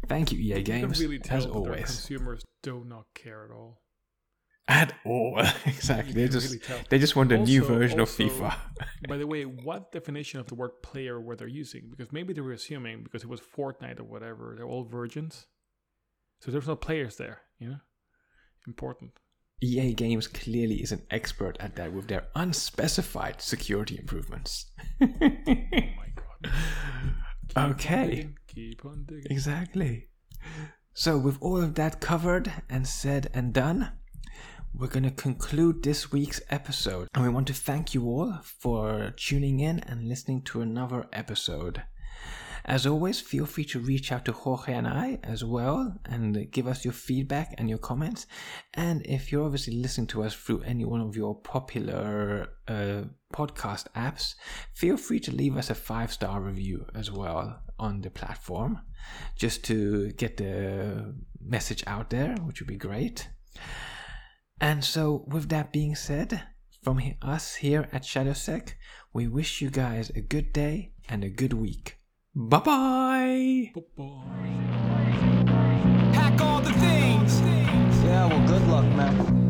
[0.06, 1.00] Thank you, EA Games.
[1.00, 1.86] You really tell as always.
[1.86, 3.80] consumers do not care at all.
[4.68, 6.12] At all, exactly.
[6.12, 8.54] They just really they just want a new version also, of FIFA.
[9.08, 11.88] By the way, what definition of the word player were they using?
[11.88, 15.46] Because maybe they were assuming because it was Fortnite or whatever, they're all virgins.
[16.40, 17.80] So there's no players there, you know?
[18.66, 19.12] Important.
[19.64, 24.66] EA Games clearly is an expert at that with their unspecified security improvements.
[25.00, 26.52] Oh my god.
[27.48, 28.06] Keep Okay.
[28.06, 29.30] digging, keep on digging.
[29.30, 30.08] Exactly.
[30.92, 33.92] So, with all of that covered and said and done,
[34.74, 37.08] we're going to conclude this week's episode.
[37.14, 41.82] And we want to thank you all for tuning in and listening to another episode.
[42.66, 46.66] As always, feel free to reach out to Jorge and I as well and give
[46.66, 48.26] us your feedback and your comments.
[48.72, 53.02] And if you're obviously listening to us through any one of your popular uh,
[53.34, 54.34] podcast apps,
[54.72, 58.80] feel free to leave us a five star review as well on the platform
[59.36, 61.14] just to get the
[61.44, 63.28] message out there, which would be great.
[64.58, 66.42] And so, with that being said,
[66.82, 68.72] from us here at ShadowSec,
[69.12, 71.98] we wish you guys a good day and a good week.
[72.36, 73.70] Bye bye!
[73.72, 74.10] Bye-bye.
[76.12, 77.40] Pack all the things.
[78.02, 79.43] Yeah, well, good luck, man.